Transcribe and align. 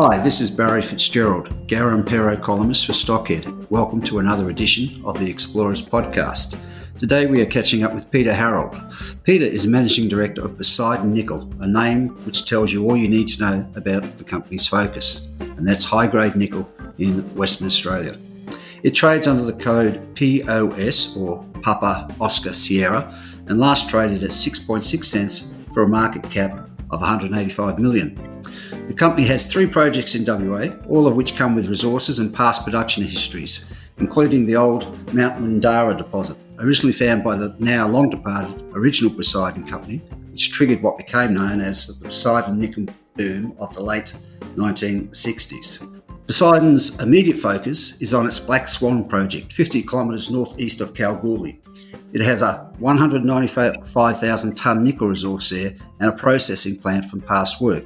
Hi, 0.00 0.16
this 0.16 0.40
is 0.40 0.48
Barry 0.48 0.80
Fitzgerald, 0.80 1.52
Pero 1.66 2.36
columnist 2.36 2.86
for 2.86 2.92
Stockhead. 2.92 3.68
Welcome 3.68 4.00
to 4.02 4.20
another 4.20 4.48
edition 4.48 5.04
of 5.04 5.18
the 5.18 5.28
Explorers 5.28 5.84
podcast. 5.84 6.56
Today 7.00 7.26
we 7.26 7.42
are 7.42 7.46
catching 7.46 7.82
up 7.82 7.92
with 7.92 8.08
Peter 8.12 8.32
Harold. 8.32 8.80
Peter 9.24 9.44
is 9.44 9.66
Managing 9.66 10.06
Director 10.06 10.44
of 10.44 10.56
Poseidon 10.56 11.12
Nickel, 11.12 11.52
a 11.58 11.66
name 11.66 12.10
which 12.24 12.48
tells 12.48 12.72
you 12.72 12.84
all 12.84 12.96
you 12.96 13.08
need 13.08 13.26
to 13.26 13.40
know 13.40 13.68
about 13.74 14.18
the 14.18 14.22
company's 14.22 14.68
focus, 14.68 15.32
and 15.40 15.66
that's 15.66 15.82
high 15.82 16.06
grade 16.06 16.36
nickel 16.36 16.70
in 16.98 17.22
Western 17.34 17.66
Australia. 17.66 18.16
It 18.84 18.92
trades 18.92 19.26
under 19.26 19.42
the 19.42 19.52
code 19.52 20.14
POS 20.14 21.16
or 21.16 21.44
Papa 21.62 22.14
Oscar 22.20 22.52
Sierra 22.52 23.12
and 23.48 23.58
last 23.58 23.90
traded 23.90 24.22
at 24.22 24.30
6.6 24.30 25.04
cents 25.04 25.50
for 25.74 25.82
a 25.82 25.88
market 25.88 26.22
cap 26.30 26.68
of 26.92 27.00
185 27.00 27.80
million. 27.80 28.16
The 28.88 28.94
company 28.94 29.26
has 29.26 29.44
three 29.44 29.66
projects 29.66 30.14
in 30.14 30.24
WA, 30.24 30.74
all 30.88 31.06
of 31.06 31.14
which 31.14 31.36
come 31.36 31.54
with 31.54 31.68
resources 31.68 32.20
and 32.20 32.34
past 32.34 32.64
production 32.64 33.04
histories, 33.04 33.70
including 33.98 34.46
the 34.46 34.56
old 34.56 35.12
Mount 35.12 35.42
Windarra 35.42 35.94
deposit, 35.94 36.38
originally 36.58 36.94
found 36.94 37.22
by 37.22 37.36
the 37.36 37.54
now 37.58 37.86
long 37.86 38.08
departed 38.08 38.58
original 38.72 39.14
Poseidon 39.14 39.66
Company, 39.66 39.98
which 40.32 40.52
triggered 40.52 40.82
what 40.82 40.96
became 40.96 41.34
known 41.34 41.60
as 41.60 41.98
the 41.98 42.06
Poseidon 42.06 42.58
nickel 42.58 42.86
boom 43.14 43.54
of 43.58 43.74
the 43.74 43.82
late 43.82 44.16
1960s. 44.56 46.02
Poseidon's 46.26 46.98
immediate 46.98 47.38
focus 47.38 48.00
is 48.00 48.14
on 48.14 48.24
its 48.24 48.40
Black 48.40 48.68
Swan 48.68 49.06
project, 49.06 49.52
50 49.52 49.82
kilometres 49.82 50.30
northeast 50.30 50.80
of 50.80 50.94
Kalgoorlie. 50.94 51.60
It 52.14 52.22
has 52.22 52.40
a 52.40 52.70
195,000 52.78 54.54
tonne 54.54 54.82
nickel 54.82 55.08
resource 55.08 55.50
there 55.50 55.74
and 56.00 56.08
a 56.08 56.12
processing 56.12 56.78
plant 56.78 57.04
from 57.04 57.20
past 57.20 57.60
work 57.60 57.84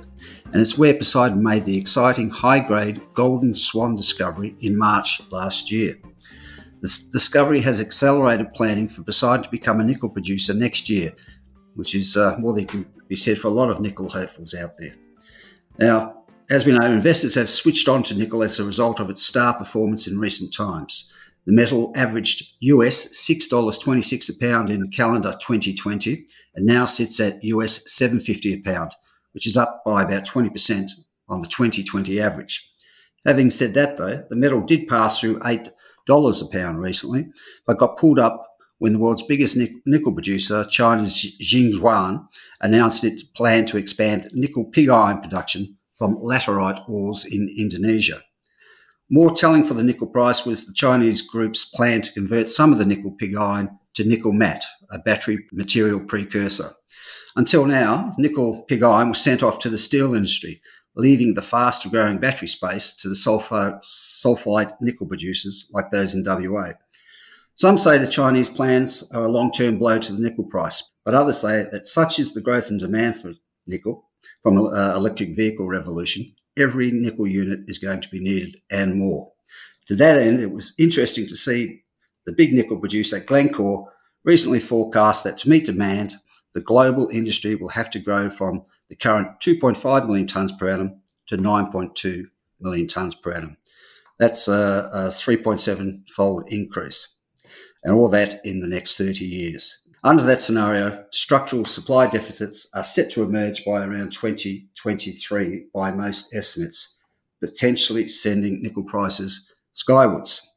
and 0.52 0.60
it's 0.60 0.78
where 0.78 0.94
Poseidon 0.94 1.42
made 1.42 1.64
the 1.64 1.78
exciting 1.78 2.30
high 2.30 2.60
grade 2.60 3.00
Golden 3.14 3.54
Swan 3.54 3.96
discovery 3.96 4.54
in 4.60 4.76
March 4.76 5.20
last 5.30 5.70
year. 5.70 5.98
This 6.80 7.06
discovery 7.08 7.60
has 7.60 7.80
accelerated 7.80 8.52
planning 8.54 8.88
for 8.88 9.02
Poseidon 9.02 9.44
to 9.44 9.50
become 9.50 9.80
a 9.80 9.84
nickel 9.84 10.08
producer 10.08 10.52
next 10.52 10.90
year, 10.90 11.14
which 11.74 11.94
is 11.94 12.16
uh, 12.16 12.36
more 12.38 12.52
than 12.52 12.66
can 12.66 12.86
be 13.08 13.14
said 13.14 13.38
for 13.38 13.48
a 13.48 13.52
lot 13.52 13.70
of 13.70 13.80
nickel 13.80 14.08
hopefuls 14.08 14.54
out 14.54 14.76
there. 14.78 14.94
Now, 15.78 16.24
as 16.50 16.66
we 16.66 16.72
know, 16.72 16.84
investors 16.86 17.34
have 17.36 17.48
switched 17.48 17.88
on 17.88 18.02
to 18.04 18.18
nickel 18.18 18.42
as 18.42 18.58
a 18.58 18.64
result 18.64 19.00
of 19.00 19.08
its 19.10 19.22
star 19.22 19.54
performance 19.54 20.06
in 20.06 20.18
recent 20.18 20.52
times. 20.52 21.12
The 21.46 21.52
metal 21.52 21.92
averaged 21.96 22.56
US 22.60 23.08
$6.26 23.08 24.28
a 24.28 24.38
pound 24.38 24.70
in 24.70 24.90
calendar 24.90 25.32
2020 25.32 26.26
and 26.54 26.66
now 26.66 26.84
sits 26.84 27.18
at 27.20 27.42
US 27.42 27.84
7.50 27.98 28.58
a 28.58 28.62
pound, 28.62 28.92
which 29.32 29.46
is 29.46 29.56
up 29.56 29.82
by 29.84 30.02
about 30.02 30.24
20% 30.24 30.90
on 31.28 31.40
the 31.40 31.48
2020 31.48 32.20
average. 32.20 32.72
Having 33.24 33.50
said 33.50 33.74
that, 33.74 33.96
though, 33.96 34.24
the 34.28 34.36
metal 34.36 34.60
did 34.60 34.88
pass 34.88 35.20
through 35.20 35.38
$8 35.40 35.70
a 36.08 36.52
pound 36.52 36.80
recently, 36.80 37.26
but 37.66 37.78
got 37.78 37.96
pulled 37.96 38.18
up 38.18 38.46
when 38.78 38.92
the 38.92 38.98
world's 38.98 39.22
biggest 39.22 39.56
nickel 39.86 40.12
producer, 40.12 40.64
China's 40.64 41.36
Tsingshan, 41.40 42.26
announced 42.60 43.04
it 43.04 43.32
planned 43.32 43.68
to 43.68 43.76
expand 43.76 44.28
nickel 44.32 44.64
pig 44.64 44.88
iron 44.88 45.20
production 45.20 45.76
from 45.94 46.16
laterite 46.16 46.88
ores 46.88 47.24
in 47.24 47.48
Indonesia. 47.56 48.20
More 49.08 49.30
telling 49.30 49.62
for 49.62 49.74
the 49.74 49.84
nickel 49.84 50.08
price 50.08 50.44
was 50.44 50.66
the 50.66 50.72
Chinese 50.72 51.22
group's 51.22 51.64
plan 51.64 52.02
to 52.02 52.12
convert 52.12 52.48
some 52.48 52.72
of 52.72 52.80
the 52.80 52.84
nickel 52.84 53.12
pig 53.12 53.36
iron 53.36 53.78
to 53.94 54.04
nickel 54.04 54.32
matte, 54.32 54.64
a 54.90 54.98
battery 54.98 55.46
material 55.52 56.00
precursor. 56.00 56.70
Until 57.36 57.66
now, 57.66 58.14
nickel 58.18 58.62
pig 58.62 58.82
iron 58.82 59.10
was 59.10 59.20
sent 59.20 59.42
off 59.42 59.58
to 59.60 59.70
the 59.70 59.78
steel 59.78 60.14
industry, 60.14 60.60
leaving 60.94 61.34
the 61.34 61.42
faster 61.42 61.88
growing 61.88 62.18
battery 62.18 62.48
space 62.48 62.94
to 62.96 63.08
the 63.08 63.14
sulfide 63.14 64.76
nickel 64.80 65.06
producers 65.06 65.68
like 65.72 65.90
those 65.90 66.14
in 66.14 66.24
WA. 66.24 66.72
Some 67.54 67.78
say 67.78 67.98
the 67.98 68.06
Chinese 68.06 68.48
plans 68.48 69.10
are 69.12 69.26
a 69.26 69.30
long 69.30 69.52
term 69.52 69.78
blow 69.78 69.98
to 69.98 70.12
the 70.12 70.22
nickel 70.22 70.44
price, 70.44 70.92
but 71.04 71.14
others 71.14 71.40
say 71.40 71.66
that 71.70 71.86
such 71.86 72.18
is 72.18 72.34
the 72.34 72.40
growth 72.40 72.70
in 72.70 72.78
demand 72.78 73.16
for 73.16 73.32
nickel 73.66 74.08
from 74.42 74.58
uh, 74.58 74.94
electric 74.94 75.36
vehicle 75.36 75.66
revolution, 75.66 76.34
every 76.56 76.90
nickel 76.90 77.26
unit 77.26 77.60
is 77.68 77.78
going 77.78 78.00
to 78.00 78.08
be 78.08 78.20
needed 78.20 78.60
and 78.70 78.96
more. 78.96 79.32
To 79.86 79.96
that 79.96 80.18
end, 80.18 80.40
it 80.40 80.50
was 80.50 80.74
interesting 80.78 81.26
to 81.28 81.36
see 81.36 81.82
the 82.26 82.32
big 82.32 82.52
nickel 82.52 82.78
producer 82.78 83.20
Glencore 83.20 83.90
recently 84.24 84.60
forecast 84.60 85.24
that 85.24 85.38
to 85.38 85.48
meet 85.48 85.66
demand, 85.66 86.16
the 86.54 86.60
global 86.60 87.08
industry 87.08 87.54
will 87.54 87.70
have 87.70 87.90
to 87.90 87.98
grow 87.98 88.28
from 88.28 88.64
the 88.88 88.96
current 88.96 89.28
2.5 89.40 90.06
million 90.06 90.26
tonnes 90.26 90.56
per 90.58 90.70
annum 90.70 91.00
to 91.26 91.36
9.2 91.36 92.24
million 92.60 92.86
tonnes 92.86 93.20
per 93.20 93.32
annum. 93.32 93.56
That's 94.18 94.48
a, 94.48 94.90
a 94.92 95.08
3.7 95.08 96.08
fold 96.10 96.44
increase, 96.48 97.16
and 97.82 97.94
all 97.94 98.08
that 98.08 98.44
in 98.44 98.60
the 98.60 98.68
next 98.68 98.96
30 98.96 99.24
years. 99.24 99.78
Under 100.04 100.22
that 100.24 100.42
scenario, 100.42 101.04
structural 101.12 101.64
supply 101.64 102.08
deficits 102.08 102.68
are 102.74 102.82
set 102.82 103.10
to 103.12 103.22
emerge 103.22 103.64
by 103.64 103.84
around 103.84 104.10
2023 104.12 105.66
by 105.72 105.92
most 105.92 106.34
estimates, 106.34 106.98
potentially 107.40 108.08
sending 108.08 108.60
nickel 108.62 108.84
prices 108.84 109.48
skywards. 109.72 110.48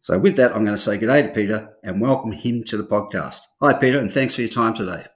So, 0.00 0.18
with 0.18 0.36
that, 0.36 0.54
I'm 0.54 0.64
going 0.64 0.76
to 0.76 0.82
say 0.82 0.98
good 0.98 1.06
day 1.06 1.22
to 1.22 1.28
Peter 1.28 1.70
and 1.82 2.00
welcome 2.00 2.32
him 2.32 2.64
to 2.64 2.76
the 2.76 2.84
podcast. 2.84 3.40
Hi, 3.62 3.72
Peter, 3.72 3.98
and 3.98 4.12
thanks 4.12 4.34
for 4.34 4.42
your 4.42 4.50
time 4.50 4.74
today. 4.74 5.06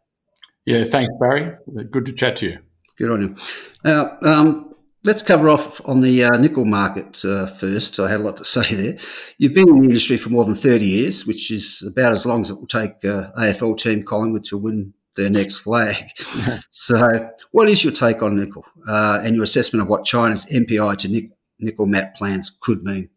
Yeah, 0.67 0.85
thanks, 0.85 1.11
Barry. 1.19 1.57
Good 1.91 2.07
to 2.07 2.13
chat 2.13 2.37
to 2.39 2.51
you. 2.51 2.59
Good 2.99 3.11
on 3.11 3.23
you. 3.23 3.37
Now, 3.85 4.19
um, 4.23 4.75
let's 5.05 5.23
cover 5.23 5.49
off 5.49 5.81
on 5.89 6.01
the 6.01 6.25
uh, 6.25 6.37
nickel 6.37 6.65
market 6.65 7.25
uh, 7.25 7.47
first. 7.47 7.99
I 7.99 8.11
had 8.11 8.21
a 8.21 8.23
lot 8.23 8.37
to 8.39 8.45
say 8.57 8.75
there. 8.75 8.97
You've 9.39 9.55
been 9.55 9.69
in 9.69 9.81
the 9.81 9.85
industry 9.85 10.17
for 10.17 10.31
more 10.31 10.45
than 10.45 10.55
30 10.55 10.85
years, 10.85 11.27
which 11.27 11.51
is 11.51 11.83
about 11.87 12.13
as 12.13 12.27
long 12.27 12.43
as 12.43 12.51
it 12.51 12.55
will 12.55 12.67
take 12.67 13.05
uh, 13.05 13.31
AFL 13.39 13.79
team 13.79 14.03
Collingwood 14.03 14.45
to 14.47 14.59
win 14.59 14.93
their 15.17 15.31
next 15.31 15.59
flag. 15.59 15.97
so, 16.71 17.31
what 17.53 17.69
is 17.69 17.83
your 17.83 17.93
take 17.93 18.23
on 18.23 18.37
nickel 18.37 18.65
uh, 18.87 19.21
and 19.23 19.35
your 19.35 19.45
assessment 19.45 19.83
of 19.83 19.89
what 19.89 20.05
China's 20.05 20.45
NPI 20.47 20.99
to 20.99 21.09
nickel, 21.09 21.37
nickel 21.59 21.87
matte 21.87 22.15
plans 22.17 22.57
could 22.61 22.83
mean? 22.83 23.09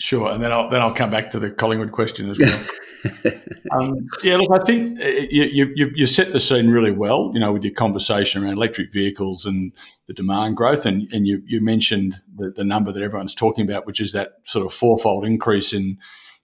Sure, 0.00 0.30
and 0.30 0.40
then 0.40 0.52
I'll 0.52 0.68
then 0.68 0.80
I'll 0.80 0.94
come 0.94 1.10
back 1.10 1.28
to 1.32 1.40
the 1.40 1.50
Collingwood 1.50 1.90
question 1.90 2.30
as 2.30 2.38
well. 2.38 3.32
um, 3.72 4.06
yeah, 4.22 4.36
look, 4.36 4.52
I 4.52 4.64
think 4.64 5.00
uh, 5.00 5.04
you, 5.04 5.72
you, 5.74 5.90
you 5.92 6.06
set 6.06 6.30
the 6.30 6.38
scene 6.38 6.70
really 6.70 6.92
well, 6.92 7.32
you 7.34 7.40
know, 7.40 7.52
with 7.52 7.64
your 7.64 7.74
conversation 7.74 8.44
around 8.44 8.52
electric 8.52 8.92
vehicles 8.92 9.44
and 9.44 9.72
the 10.06 10.14
demand 10.14 10.56
growth, 10.56 10.86
and 10.86 11.12
and 11.12 11.26
you 11.26 11.42
you 11.46 11.60
mentioned 11.60 12.14
the, 12.36 12.50
the 12.50 12.62
number 12.62 12.92
that 12.92 13.02
everyone's 13.02 13.34
talking 13.34 13.68
about, 13.68 13.86
which 13.86 14.00
is 14.00 14.12
that 14.12 14.34
sort 14.44 14.64
of 14.64 14.72
fourfold 14.72 15.24
increase 15.24 15.72
in 15.72 15.98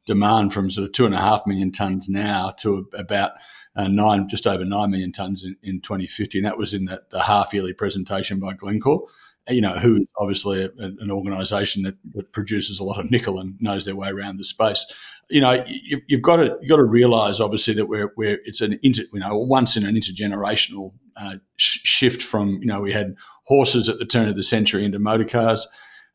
demand 0.05 0.53
from 0.53 0.69
sort 0.69 0.87
of 0.87 0.93
two 0.93 1.07
and 1.07 1.15
a 1.15 1.21
half 1.21 1.47
million 1.47 1.71
tons 1.71 2.09
now 2.09 2.51
to 2.59 2.89
about 2.95 3.33
uh, 3.77 3.87
nine, 3.87 4.29
just 4.29 4.49
over 4.49 4.65
nine 4.65 4.91
million 4.91 5.13
tons 5.13 5.45
in, 5.45 5.57
in 5.63 5.81
2050, 5.81 6.39
and 6.39 6.45
that 6.45 6.59
was 6.59 6.75
in 6.75 6.87
the, 6.87 7.03
the 7.11 7.23
half 7.23 7.55
yearly 7.55 7.73
presentation 7.73 8.41
by 8.41 8.53
Glencore 8.53 9.07
you 9.49 9.61
know, 9.61 9.75
who 9.75 10.07
obviously 10.19 10.65
a, 10.65 10.71
an 10.79 11.11
organisation 11.11 11.83
that, 11.83 11.97
that, 12.15 12.33
produces 12.33 12.81
a 12.81 12.85
lot 12.85 12.99
of 12.99 13.11
nickel 13.11 13.39
and 13.39 13.55
knows 13.61 13.85
their 13.85 13.97
way 13.97 14.09
around 14.09 14.39
the 14.39 14.45
space. 14.45 14.85
You 15.29 15.41
know, 15.41 15.63
you, 15.67 16.01
have 16.11 16.23
got 16.23 16.37
to 16.37 16.57
you've 16.61 16.71
got 16.71 16.77
to 16.77 16.85
realise 16.85 17.41
obviously 17.41 17.75
that 17.75 17.87
we're, 17.87 18.13
we're 18.17 18.41
it's 18.45 18.61
an 18.61 18.79
inter, 18.83 19.03
you 19.13 19.21
know 19.21 19.37
once 19.37 19.77
in 19.77 19.85
an 19.85 19.95
intergenerational 19.95 20.93
uh, 21.17 21.37
sh- 21.57 21.81
shift 21.85 22.23
from 22.23 22.59
you 22.61 22.67
know 22.67 22.81
we 22.81 22.93
had 22.93 23.17
horses 23.45 23.89
at 23.89 23.99
the 23.99 24.07
turn 24.07 24.29
of 24.29 24.37
the 24.37 24.43
century 24.43 24.85
into 24.85 24.99
motor 24.99 25.25
cars. 25.25 25.67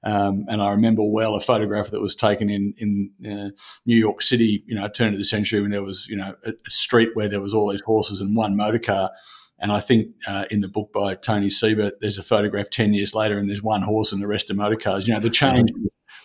Um, 0.04 0.46
and 0.48 0.62
I 0.62 0.72
remember 0.72 1.04
well 1.04 1.36
a 1.36 1.42
photograph 1.42 1.90
that 1.90 2.02
was 2.02 2.16
taken 2.16 2.50
in 2.50 2.74
in 2.78 3.12
uh, 3.30 3.50
New 3.86 3.98
York 3.98 4.22
City, 4.22 4.64
you 4.66 4.74
know, 4.74 4.88
turn 4.88 5.12
of 5.12 5.20
the 5.20 5.26
century 5.26 5.62
when 5.62 5.72
there 5.72 5.84
was 5.84 6.08
you 6.08 6.16
know 6.16 6.36
a, 6.46 6.52
a 6.52 6.70
street 6.70 7.10
where 7.14 7.28
there 7.28 7.42
was 7.42 7.54
all 7.54 7.70
these 7.70 7.82
horses 7.82 8.22
and 8.22 8.36
one 8.36 8.56
motor 8.56 8.80
car 8.80 9.12
and 9.60 9.72
I 9.72 9.80
think 9.80 10.08
uh, 10.28 10.46
in 10.50 10.62
the 10.62 10.68
book 10.68 10.92
by 10.94 11.16
Tony 11.16 11.50
Seba, 11.50 11.94
there's 12.00 12.18
a 12.18 12.24
photograph 12.24 12.70
10 12.70 12.94
years 12.94 13.14
later 13.14 13.38
and 13.38 13.50
there's 13.50 13.64
one 13.64 13.82
horse 13.82 14.12
and 14.12 14.22
the 14.22 14.28
rest 14.28 14.50
are 14.50 14.56
motor 14.56 14.78
cars. 14.78 15.08
You 15.08 15.14
know, 15.14 15.20
the 15.20 15.30
change 15.30 15.70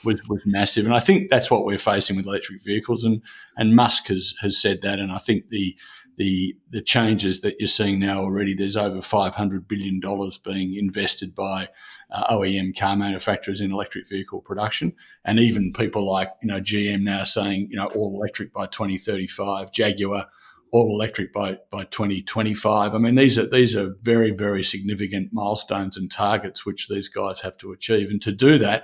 was, 0.04 0.20
was 0.28 0.44
massive. 0.46 0.84
And 0.84 0.94
I 0.94 1.00
think 1.00 1.30
that's 1.30 1.50
what 1.50 1.64
we're 1.64 1.78
facing 1.78 2.16
with 2.16 2.26
electric 2.26 2.62
vehicles. 2.62 3.04
And, 3.04 3.22
and 3.56 3.74
Musk 3.74 4.08
has, 4.08 4.34
has 4.40 4.60
said 4.60 4.82
that. 4.82 4.98
And 4.98 5.10
I 5.10 5.18
think 5.18 5.48
the, 5.48 5.76
the 6.16 6.56
the 6.70 6.82
changes 6.82 7.40
that 7.40 7.56
you're 7.58 7.66
seeing 7.66 7.98
now 7.98 8.20
already. 8.20 8.54
There's 8.54 8.76
over 8.76 9.02
500 9.02 9.66
billion 9.66 10.00
dollars 10.00 10.38
being 10.38 10.76
invested 10.76 11.34
by 11.34 11.68
uh, 12.10 12.36
OEM 12.36 12.78
car 12.78 12.96
manufacturers 12.96 13.60
in 13.60 13.72
electric 13.72 14.08
vehicle 14.08 14.40
production, 14.40 14.94
and 15.24 15.38
even 15.40 15.72
people 15.72 16.08
like 16.08 16.28
you 16.42 16.48
know 16.48 16.60
GM 16.60 17.02
now 17.02 17.24
saying 17.24 17.68
you 17.70 17.76
know 17.76 17.86
all 17.86 18.14
electric 18.14 18.52
by 18.52 18.66
2035, 18.66 19.72
Jaguar 19.72 20.26
all 20.74 20.90
electric 20.90 21.32
by 21.32 21.56
by 21.70 21.84
2025. 21.84 22.94
I 22.94 22.98
mean 22.98 23.14
these 23.14 23.38
are 23.38 23.48
these 23.48 23.76
are 23.76 23.94
very 24.02 24.32
very 24.32 24.64
significant 24.64 25.32
milestones 25.32 25.96
and 25.96 26.10
targets 26.10 26.66
which 26.66 26.88
these 26.88 27.08
guys 27.08 27.40
have 27.42 27.56
to 27.58 27.70
achieve, 27.70 28.10
and 28.10 28.20
to 28.22 28.32
do 28.32 28.58
that, 28.58 28.82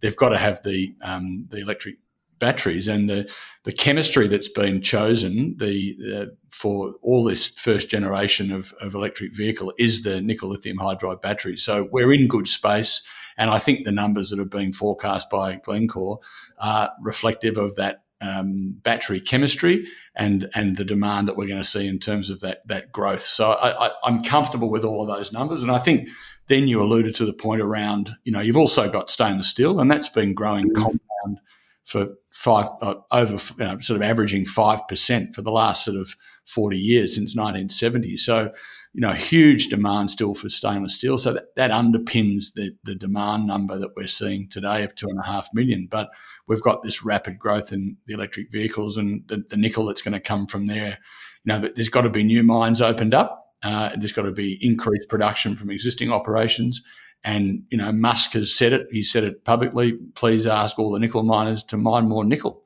they've 0.00 0.16
got 0.16 0.28
to 0.28 0.38
have 0.38 0.62
the 0.62 0.94
um, 1.02 1.46
the 1.50 1.58
electric 1.58 1.96
batteries 2.38 2.88
and 2.88 3.08
the, 3.08 3.30
the 3.62 3.70
chemistry 3.70 4.26
that's 4.26 4.48
been 4.48 4.82
chosen 4.82 5.54
the 5.58 5.96
uh, 6.12 6.26
for 6.50 6.94
all 7.00 7.22
this 7.22 7.46
first 7.46 7.88
generation 7.88 8.50
of, 8.50 8.74
of 8.80 8.96
electric 8.96 9.32
vehicle 9.32 9.72
is 9.78 10.02
the 10.02 10.20
nickel 10.20 10.48
lithium 10.48 10.76
hydride 10.76 11.22
battery. 11.22 11.56
So 11.56 11.88
we're 11.92 12.12
in 12.12 12.26
good 12.26 12.48
space. 12.48 13.06
And 13.38 13.48
I 13.48 13.58
think 13.58 13.84
the 13.84 13.92
numbers 13.92 14.30
that 14.30 14.40
have 14.40 14.50
been 14.50 14.72
forecast 14.72 15.30
by 15.30 15.54
Glencore 15.54 16.18
are 16.58 16.90
reflective 17.00 17.58
of 17.58 17.76
that 17.76 18.02
um, 18.22 18.76
battery 18.82 19.20
chemistry 19.20 19.86
and 20.14 20.48
and 20.54 20.76
the 20.76 20.84
demand 20.84 21.28
that 21.28 21.36
we're 21.36 21.48
going 21.48 21.62
to 21.62 21.68
see 21.68 21.86
in 21.86 21.98
terms 21.98 22.30
of 22.30 22.40
that 22.40 22.66
that 22.68 22.92
growth. 22.92 23.22
So 23.22 23.52
I, 23.52 23.90
am 24.06 24.22
comfortable 24.22 24.70
with 24.70 24.84
all 24.84 25.02
of 25.02 25.08
those 25.08 25.32
numbers, 25.32 25.62
and 25.62 25.70
I 25.70 25.78
think 25.78 26.08
then 26.46 26.68
you 26.68 26.82
alluded 26.82 27.14
to 27.16 27.26
the 27.26 27.32
point 27.32 27.60
around 27.60 28.14
you 28.24 28.32
know 28.32 28.40
you've 28.40 28.56
also 28.56 28.88
got 28.88 29.10
stainless 29.10 29.48
steel, 29.48 29.80
and 29.80 29.90
that's 29.90 30.08
been 30.08 30.34
growing 30.34 30.68
mm-hmm. 30.68 30.82
compound 30.82 31.40
for 31.84 32.08
five 32.30 32.68
uh, 32.80 32.94
over 33.10 33.36
you 33.58 33.64
know, 33.64 33.78
sort 33.80 33.96
of 33.96 34.02
averaging 34.02 34.44
five 34.44 34.86
percent 34.88 35.34
for 35.34 35.42
the 35.42 35.50
last 35.50 35.84
sort 35.84 35.96
of 35.96 36.14
forty 36.46 36.78
years 36.78 37.14
since 37.14 37.34
1970. 37.34 38.16
So 38.16 38.52
you 38.92 39.00
know 39.00 39.12
huge 39.12 39.68
demand 39.68 40.10
still 40.10 40.34
for 40.34 40.48
stainless 40.48 40.94
steel. 40.94 41.18
So 41.18 41.32
that, 41.32 41.54
that 41.56 41.70
underpins 41.70 42.54
the 42.54 42.76
the 42.84 42.94
demand 42.94 43.46
number 43.46 43.78
that 43.78 43.96
we're 43.96 44.06
seeing 44.06 44.48
today 44.48 44.84
of 44.84 44.94
two 44.94 45.08
and 45.08 45.18
a 45.18 45.26
half 45.26 45.48
million. 45.54 45.88
But 45.90 46.10
we've 46.46 46.62
got 46.62 46.82
this 46.82 47.04
rapid 47.04 47.38
growth 47.38 47.72
in 47.72 47.96
the 48.06 48.14
electric 48.14 48.50
vehicles 48.50 48.96
and 48.96 49.26
the, 49.28 49.44
the 49.48 49.56
nickel 49.56 49.86
that's 49.86 50.02
going 50.02 50.12
to 50.12 50.20
come 50.20 50.46
from 50.46 50.66
there. 50.66 50.98
You 51.44 51.52
know, 51.52 51.60
there's 51.60 51.88
got 51.88 52.02
to 52.02 52.10
be 52.10 52.22
new 52.22 52.42
mines 52.42 52.82
opened 52.82 53.14
up. 53.14 53.38
Uh, 53.62 53.90
there's 53.96 54.12
got 54.12 54.22
to 54.22 54.32
be 54.32 54.58
increased 54.60 55.08
production 55.08 55.56
from 55.56 55.70
existing 55.70 56.10
operations 56.10 56.82
and 57.24 57.62
you 57.70 57.78
know, 57.78 57.92
Musk 57.92 58.32
has 58.32 58.54
said 58.54 58.72
it. 58.72 58.88
He 58.90 59.02
said 59.02 59.24
it 59.24 59.44
publicly. 59.44 59.92
Please 60.14 60.46
ask 60.46 60.78
all 60.78 60.90
the 60.90 60.98
nickel 60.98 61.22
miners 61.22 61.62
to 61.64 61.76
mine 61.76 62.08
more 62.08 62.24
nickel. 62.24 62.62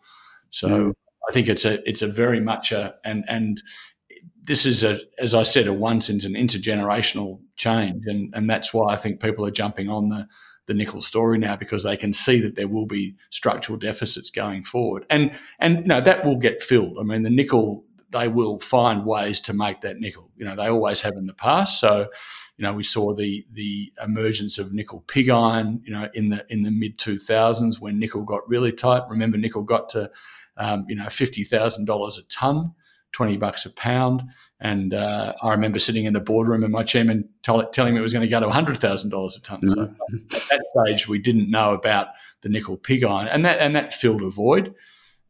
So 0.50 0.68
mm. 0.68 0.92
I 1.28 1.32
think 1.32 1.48
it's 1.48 1.64
a 1.64 1.86
it's 1.88 2.02
a 2.02 2.06
very 2.06 2.40
much 2.40 2.72
a 2.72 2.94
and 3.04 3.24
and 3.28 3.62
this 4.46 4.66
is 4.66 4.84
a 4.84 5.00
as 5.18 5.34
I 5.34 5.42
said 5.42 5.66
a 5.66 5.72
once 5.72 6.08
in 6.08 6.16
an 6.24 6.34
intergenerational 6.34 7.40
change, 7.56 8.04
and 8.06 8.32
and 8.34 8.48
that's 8.48 8.72
why 8.72 8.92
I 8.92 8.96
think 8.96 9.20
people 9.20 9.46
are 9.46 9.50
jumping 9.50 9.88
on 9.88 10.08
the 10.08 10.28
the 10.66 10.74
nickel 10.74 11.00
story 11.00 11.38
now 11.38 11.54
because 11.56 11.84
they 11.84 11.96
can 11.96 12.12
see 12.12 12.40
that 12.40 12.56
there 12.56 12.68
will 12.68 12.86
be 12.86 13.14
structural 13.30 13.78
deficits 13.78 14.30
going 14.30 14.62
forward, 14.62 15.04
and 15.10 15.32
and 15.58 15.78
you 15.78 15.86
know 15.86 16.00
that 16.00 16.24
will 16.24 16.36
get 16.36 16.62
filled. 16.62 16.98
I 16.98 17.02
mean, 17.02 17.22
the 17.22 17.30
nickel 17.30 17.84
they 18.10 18.28
will 18.28 18.58
find 18.60 19.04
ways 19.04 19.40
to 19.42 19.52
make 19.52 19.80
that 19.80 19.98
nickel. 19.98 20.30
You 20.36 20.44
know, 20.44 20.56
they 20.56 20.68
always 20.68 21.00
have 21.00 21.14
in 21.14 21.26
the 21.26 21.34
past. 21.34 21.80
So 21.80 22.08
you 22.56 22.62
know, 22.62 22.72
we 22.72 22.84
saw 22.84 23.14
the 23.14 23.46
the 23.52 23.92
emergence 24.02 24.58
of 24.58 24.72
nickel 24.72 25.04
pig 25.06 25.28
iron, 25.28 25.82
you 25.84 25.92
know, 25.92 26.08
in 26.14 26.30
the 26.30 26.46
in 26.48 26.62
the 26.62 26.70
mid 26.70 26.98
two 26.98 27.18
thousands 27.18 27.80
when 27.80 27.98
nickel 27.98 28.22
got 28.22 28.48
really 28.48 28.72
tight. 28.72 29.02
Remember, 29.08 29.36
nickel 29.36 29.62
got 29.62 29.88
to 29.90 30.10
um, 30.56 30.86
you 30.88 30.96
know 30.96 31.08
fifty 31.08 31.44
thousand 31.44 31.84
dollars 31.84 32.16
a 32.16 32.26
ton, 32.28 32.72
twenty 33.16 33.38
bucks 33.38 33.64
a 33.64 33.70
pound, 33.70 34.22
and 34.60 34.92
uh, 34.92 35.32
I 35.42 35.50
remember 35.50 35.78
sitting 35.78 36.04
in 36.04 36.12
the 36.12 36.20
boardroom 36.20 36.62
and 36.62 36.70
my 36.70 36.82
chairman 36.82 37.30
tell, 37.42 37.66
telling 37.70 37.94
me 37.94 38.00
it 38.00 38.02
was 38.02 38.12
going 38.12 38.26
to 38.26 38.28
go 38.28 38.40
to 38.40 38.50
hundred 38.50 38.76
thousand 38.76 39.08
dollars 39.08 39.36
a 39.36 39.40
ton. 39.40 39.62
Mm-hmm. 39.62 40.16
So 40.30 40.36
at 40.36 40.48
that 40.50 40.66
stage, 40.84 41.08
we 41.08 41.18
didn't 41.18 41.50
know 41.50 41.72
about 41.72 42.08
the 42.42 42.50
nickel 42.50 42.76
pig 42.76 43.04
iron, 43.04 43.26
and 43.28 43.42
that 43.46 43.58
and 43.58 43.74
that 43.74 43.94
filled 43.94 44.20
a 44.20 44.28
void. 44.28 44.74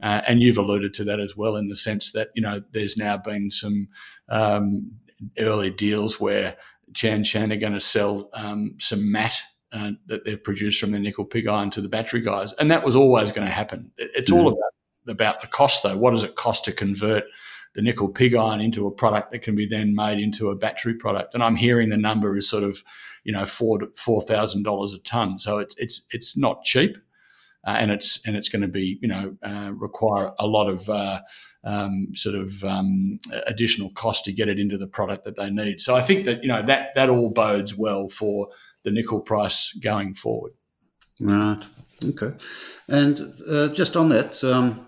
Uh, 0.02 0.20
and 0.26 0.42
you've 0.42 0.58
alluded 0.58 0.92
to 0.94 1.04
that 1.04 1.20
as 1.20 1.36
well, 1.36 1.54
in 1.54 1.68
the 1.68 1.76
sense 1.76 2.10
that 2.10 2.30
you 2.34 2.42
know 2.42 2.60
there's 2.72 2.96
now 2.96 3.16
been 3.16 3.52
some 3.52 3.86
um, 4.28 4.90
early 5.38 5.70
deals 5.70 6.20
where 6.20 6.56
Tsingshan 6.92 7.52
are 7.52 7.60
going 7.60 7.72
to 7.72 7.80
sell 7.80 8.28
um, 8.32 8.74
some 8.78 9.12
matte 9.12 9.40
uh, 9.70 9.92
that 10.06 10.24
they've 10.24 10.42
produced 10.42 10.80
from 10.80 10.90
the 10.90 10.98
nickel 10.98 11.24
pig 11.24 11.46
iron 11.46 11.70
to 11.70 11.80
the 11.80 11.88
battery 11.88 12.20
guys, 12.20 12.52
and 12.54 12.68
that 12.72 12.84
was 12.84 12.96
always 12.96 13.30
going 13.30 13.46
to 13.46 13.52
happen. 13.52 13.92
It's 13.96 14.32
all 14.32 14.50
mm. 14.50 14.54
about 14.54 14.72
about 15.08 15.40
the 15.40 15.46
cost, 15.46 15.84
though. 15.84 15.96
What 15.96 16.10
does 16.10 16.24
it 16.24 16.34
cost 16.34 16.64
to 16.64 16.72
convert 16.72 17.22
the 17.76 17.82
nickel 17.82 18.08
pig 18.08 18.34
iron 18.34 18.61
into 18.61 18.87
a 18.87 18.90
product 18.90 19.31
that 19.31 19.43
can 19.43 19.55
be 19.55 19.67
then 19.67 19.94
made 19.94 20.19
into 20.19 20.50
a 20.50 20.56
battery 20.56 20.94
product? 20.94 21.34
And 21.34 21.43
I'm 21.44 21.56
hearing 21.56 21.90
the 21.90 21.96
number 21.96 22.37
is 22.37 22.49
sort 22.49 22.64
of, 22.64 22.82
you 23.23 23.32
know, 23.32 23.46
four 23.46 23.78
four 23.96 24.20
thousand 24.23 24.64
dollars 24.64 24.93
a 24.93 24.99
ton. 24.99 25.38
So 25.38 25.58
it's 25.58 25.76
it's 25.78 26.06
it's 26.11 26.37
not 26.37 26.64
cheap 26.64 26.96
uh, 27.67 27.76
and 27.78 27.90
it's 27.90 28.25
and 28.26 28.37
it's 28.37 28.49
going 28.49 28.62
to 28.62 28.69
be 28.69 28.99
you 29.02 29.08
know 29.08 29.37
uh, 29.43 29.73
require 29.75 30.32
a 30.38 30.46
lot 30.46 30.69
of 30.69 30.88
uh, 30.88 31.20
um, 31.64 32.08
sort 32.14 32.37
of 32.37 32.62
um, 32.62 33.19
additional 33.46 33.90
cost 33.90 34.25
to 34.25 34.32
get 34.32 34.49
it 34.49 34.58
into 34.58 34.79
the 34.79 34.87
product 34.87 35.25
that 35.25 35.37
they 35.37 35.50
need. 35.50 35.81
So 35.81 35.96
I 35.96 36.00
think 36.00 36.25
that 36.26 36.43
you 36.43 36.49
know 36.49 36.62
that 36.62 36.94
that 36.94 37.11
all 37.11 37.31
bodes 37.31 37.76
well 37.76 38.08
for 38.08 38.49
the 38.84 38.93
nickel 38.93 39.20
price 39.20 39.72
going 39.82 40.14
forward. 40.14 40.52
Right. 41.19 41.62
Okay. 42.05 42.37
And 42.88 43.34
uh, 43.49 43.69
just 43.69 43.96
on 43.96 44.11
that, 44.11 44.44
um, 44.44 44.87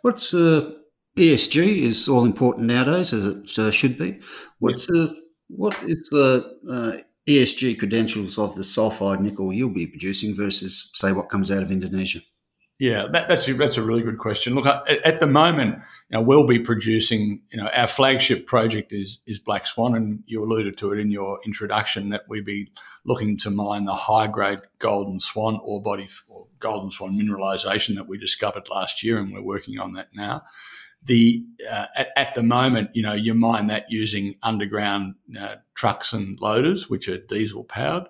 what's 0.00 0.32
uh, 0.32 0.70
ESG 1.16 1.82
is 1.82 2.08
all 2.08 2.24
important 2.24 2.66
nowadays, 2.66 3.12
as 3.12 3.24
it 3.24 3.58
uh, 3.58 3.70
should 3.70 3.96
be. 3.98 4.20
What's 4.58 4.86
the 4.86 5.16
what 5.48 5.76
is 5.84 6.08
the 6.10 7.04
ESG 7.28 7.78
credentials 7.78 8.38
of 8.38 8.54
the 8.54 8.62
sulfide 8.62 9.20
nickel 9.20 9.52
you'll 9.52 9.70
be 9.70 9.86
producing 9.86 10.34
versus, 10.34 10.90
say, 10.94 11.12
what 11.12 11.28
comes 11.28 11.50
out 11.50 11.62
of 11.62 11.72
Indonesia? 11.72 12.20
Yeah, 12.78 13.06
that, 13.10 13.26
that's 13.26 13.48
a, 13.48 13.54
that's 13.54 13.78
a 13.78 13.82
really 13.82 14.02
good 14.02 14.18
question. 14.18 14.54
Look, 14.54 14.66
at, 14.66 14.86
at, 14.88 15.18
the 15.18 15.26
moment, 15.26 15.76
you 16.10 16.18
know, 16.18 16.20
we'll 16.20 16.46
be 16.46 16.58
producing. 16.58 17.40
You 17.50 17.62
know, 17.62 17.68
our 17.68 17.86
flagship 17.86 18.46
project 18.46 18.92
is 18.92 19.22
is 19.26 19.38
Black 19.38 19.66
Swan, 19.66 19.96
and 19.96 20.22
you 20.26 20.44
alluded 20.44 20.76
to 20.76 20.92
it 20.92 20.98
in 20.98 21.10
your 21.10 21.40
introduction 21.46 22.10
that 22.10 22.24
we 22.28 22.42
be 22.42 22.70
looking 23.06 23.38
to 23.38 23.50
mine 23.50 23.86
the 23.86 23.94
high 23.94 24.26
grade 24.26 24.60
Golden 24.78 25.20
Swan 25.20 25.58
ore 25.62 25.82
body 25.82 26.06
or 26.28 26.48
Golden 26.58 26.90
Swan 26.90 27.16
mineralisation 27.18 27.94
that 27.94 28.08
we 28.08 28.18
discovered 28.18 28.68
last 28.68 29.02
year, 29.02 29.18
and 29.18 29.32
we're 29.32 29.40
working 29.40 29.78
on 29.78 29.94
that 29.94 30.08
now 30.14 30.42
the 31.06 31.44
uh, 31.70 31.86
at, 31.96 32.08
at, 32.16 32.34
the 32.34 32.42
moment, 32.42 32.90
you 32.94 33.02
know, 33.02 33.12
you 33.12 33.32
mine 33.34 33.68
that 33.68 33.86
using 33.90 34.34
underground 34.42 35.14
uh, 35.38 35.56
trucks 35.74 36.12
and 36.12 36.38
loaders, 36.40 36.90
which 36.90 37.08
are 37.08 37.18
diesel 37.18 37.64
powered, 37.64 38.04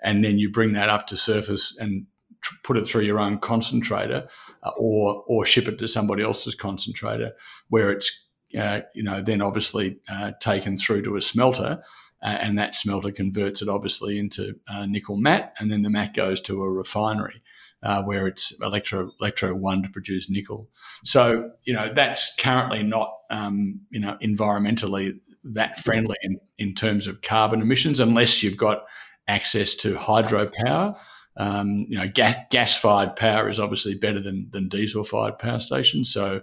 and 0.00 0.24
then 0.24 0.38
you 0.38 0.50
bring 0.50 0.72
that 0.72 0.88
up 0.88 1.06
to 1.08 1.16
surface 1.16 1.76
and 1.78 2.06
tr- 2.40 2.54
put 2.64 2.76
it 2.76 2.86
through 2.86 3.02
your 3.02 3.20
own 3.20 3.38
concentrator, 3.38 4.28
uh, 4.62 4.70
or 4.78 5.22
or 5.26 5.44
ship 5.44 5.68
it 5.68 5.78
to 5.78 5.88
somebody 5.88 6.22
else's 6.22 6.54
concentrator, 6.54 7.32
where 7.68 7.90
it's 7.90 8.28
uh, 8.58 8.80
you 8.94 9.02
know 9.02 9.20
then 9.20 9.42
obviously 9.42 9.98
uh, 10.10 10.32
taken 10.40 10.76
through 10.76 11.02
to 11.02 11.16
a 11.16 11.22
smelter. 11.22 11.82
Uh, 12.20 12.36
and 12.40 12.58
that 12.58 12.74
smelter 12.74 13.12
converts 13.12 13.62
it 13.62 13.68
obviously 13.68 14.18
into 14.18 14.58
nickel 14.86 15.16
matte, 15.16 15.54
and 15.58 15.70
then 15.70 15.82
the 15.82 15.90
matte 15.90 16.14
goes 16.14 16.40
to 16.40 16.62
a 16.62 16.70
refinery 16.70 17.42
uh, 17.82 18.02
where 18.02 18.26
it's 18.26 18.60
electro 18.60 19.10
electrowon 19.20 19.82
to 19.82 19.88
produce 19.88 20.28
nickel. 20.28 20.68
So 21.04 21.50
you 21.64 21.72
know 21.72 21.92
that's 21.92 22.34
currently 22.36 22.82
not 22.82 23.12
um, 23.30 23.80
you 23.90 24.00
know 24.00 24.16
environmentally 24.22 25.20
that 25.44 25.78
friendly 25.78 26.16
in, 26.22 26.40
in 26.58 26.74
terms 26.74 27.06
of 27.06 27.22
carbon 27.22 27.62
emissions 27.62 28.00
unless 28.00 28.42
you've 28.42 28.56
got 28.56 28.84
access 29.26 29.74
to 29.76 29.94
hydropower. 29.94 30.98
Um, 31.36 31.86
you 31.88 31.96
know, 31.98 32.08
gas 32.08 32.36
gas 32.50 32.76
fired 32.76 33.14
power 33.14 33.48
is 33.48 33.60
obviously 33.60 33.94
better 33.94 34.20
than 34.20 34.48
than 34.52 34.68
diesel 34.68 35.04
fired 35.04 35.38
power 35.38 35.60
stations. 35.60 36.12
So. 36.12 36.42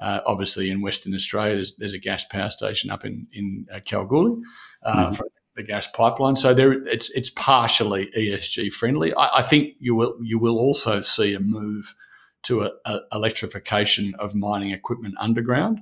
Uh, 0.00 0.20
obviously, 0.26 0.70
in 0.70 0.82
Western 0.82 1.14
Australia, 1.14 1.54
there's, 1.54 1.76
there's, 1.76 1.92
a 1.92 2.00
gas 2.00 2.24
power 2.24 2.50
station 2.50 2.90
up 2.90 3.04
in 3.04 3.28
in 3.32 3.64
uh, 3.72 3.78
Kalgoorlie 3.78 4.42
uh, 4.84 5.06
mm-hmm. 5.06 5.14
for 5.14 5.26
the 5.56 5.62
gas 5.62 5.86
pipeline. 5.86 6.36
So 6.36 6.52
there, 6.52 6.72
it's 6.72 7.10
it's 7.10 7.30
partially 7.30 8.10
ESG 8.16 8.72
friendly. 8.72 9.14
I, 9.14 9.38
I, 9.38 9.42
think 9.42 9.74
you 9.78 9.94
will 9.94 10.16
you 10.22 10.38
will 10.38 10.58
also 10.58 11.00
see 11.00 11.34
a 11.34 11.40
move 11.40 11.94
to 12.44 12.62
a, 12.62 12.72
a 12.84 13.00
electrification 13.12 14.14
of 14.18 14.34
mining 14.34 14.70
equipment 14.70 15.14
underground 15.18 15.80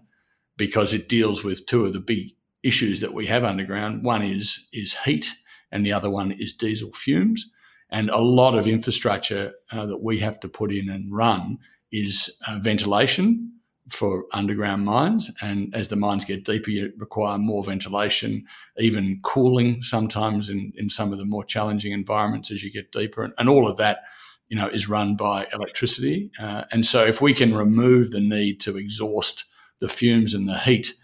because 0.57 0.93
it 0.93 1.09
deals 1.09 1.43
with 1.43 1.67
two 1.67 1.85
of 1.85 1.93
the 1.93 2.01
big 2.01 2.33
issues 2.63 3.01
that 3.01 3.15
we 3.15 3.27
have 3.27 3.45
underground. 3.45 4.05
One 4.05 4.23
is 4.23 4.69
is 4.73 4.95
heat, 5.05 5.33
and 5.71 5.85
the 5.85 5.93
other 5.93 6.11
one 6.11 6.33
is 6.33 6.53
diesel 6.53 6.93
fumes. 6.93 7.51
And 7.91 8.09
a 8.09 8.19
lot 8.19 8.57
of 8.57 8.67
infrastructure 8.67 9.53
uh, 9.71 9.85
that 9.85 10.03
we 10.03 10.19
have 10.21 10.41
to 10.41 10.49
put 10.49 10.73
in 10.73 10.89
and 10.89 11.15
run 11.15 11.59
is 11.91 12.35
uh, 12.49 12.59
ventilation 12.59 13.53
for 13.91 14.25
underground 14.33 14.85
mines. 14.85 15.31
And 15.41 15.75
as 15.75 15.89
the 15.89 15.97
mines 15.97 16.25
get 16.25 16.45
deeper, 16.45 16.71
you 16.71 16.93
require 16.99 17.39
more 17.39 17.65
ventilation, 17.65 18.45
even 18.79 19.21
cooling 19.23 19.83
sometimes 19.83 20.49
in, 20.49 20.73
in 20.77 20.89
some 20.89 21.13
of 21.13 21.19
the 21.19 21.25
more 21.25 21.45
challenging 21.45 21.93
environments 21.93 22.51
as 22.51 22.63
you 22.63 22.73
get 22.73 22.93
deeper. 22.93 23.25
And, 23.25 23.35
and 23.39 23.49
all 23.49 23.69
of 23.69 23.77
that, 23.79 23.99
you 24.49 24.57
know, 24.57 24.69
is 24.69 24.89
run 24.89 25.17
by 25.17 25.49
electricity. 25.53 26.31
Uh, 26.39 26.65
and 26.71 26.87
so 26.87 27.05
if 27.05 27.21
we 27.21 27.35
can 27.35 27.55
remove 27.55 28.11
the 28.11 28.21
need 28.21 28.61
to 28.61 28.77
exhaust 28.77 29.45
the 29.81 29.89
fumes 29.89 30.35
and 30.35 30.49
the 30.49 30.59
heat 30.59 30.95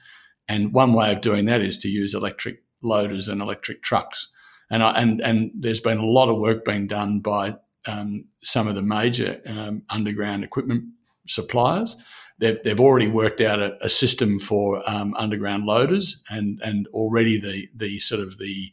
And 0.48 0.72
one 0.72 0.94
way 0.94 1.12
of 1.12 1.20
doing 1.20 1.44
that 1.44 1.60
is 1.60 1.78
to 1.78 1.88
use 1.88 2.14
electric 2.14 2.62
loaders 2.82 3.28
and 3.28 3.42
electric 3.42 3.82
trucks. 3.82 4.28
And 4.70 4.82
I, 4.82 4.92
and 5.00 5.20
and 5.20 5.50
there's 5.54 5.80
been 5.80 5.98
a 5.98 6.06
lot 6.06 6.28
of 6.28 6.38
work 6.38 6.64
being 6.64 6.86
done 6.86 7.20
by 7.20 7.56
um, 7.86 8.24
some 8.42 8.68
of 8.68 8.74
the 8.74 8.82
major 8.82 9.40
um, 9.46 9.82
underground 9.90 10.44
equipment 10.44 10.84
suppliers. 11.26 11.96
They've, 12.38 12.62
they've 12.62 12.80
already 12.80 13.08
worked 13.08 13.40
out 13.40 13.60
a, 13.60 13.84
a 13.84 13.88
system 13.88 14.38
for 14.38 14.88
um, 14.88 15.14
underground 15.16 15.64
loaders, 15.64 16.22
and 16.30 16.60
and 16.62 16.86
already 16.88 17.38
the 17.38 17.68
the 17.74 17.98
sort 17.98 18.22
of 18.22 18.38
the 18.38 18.70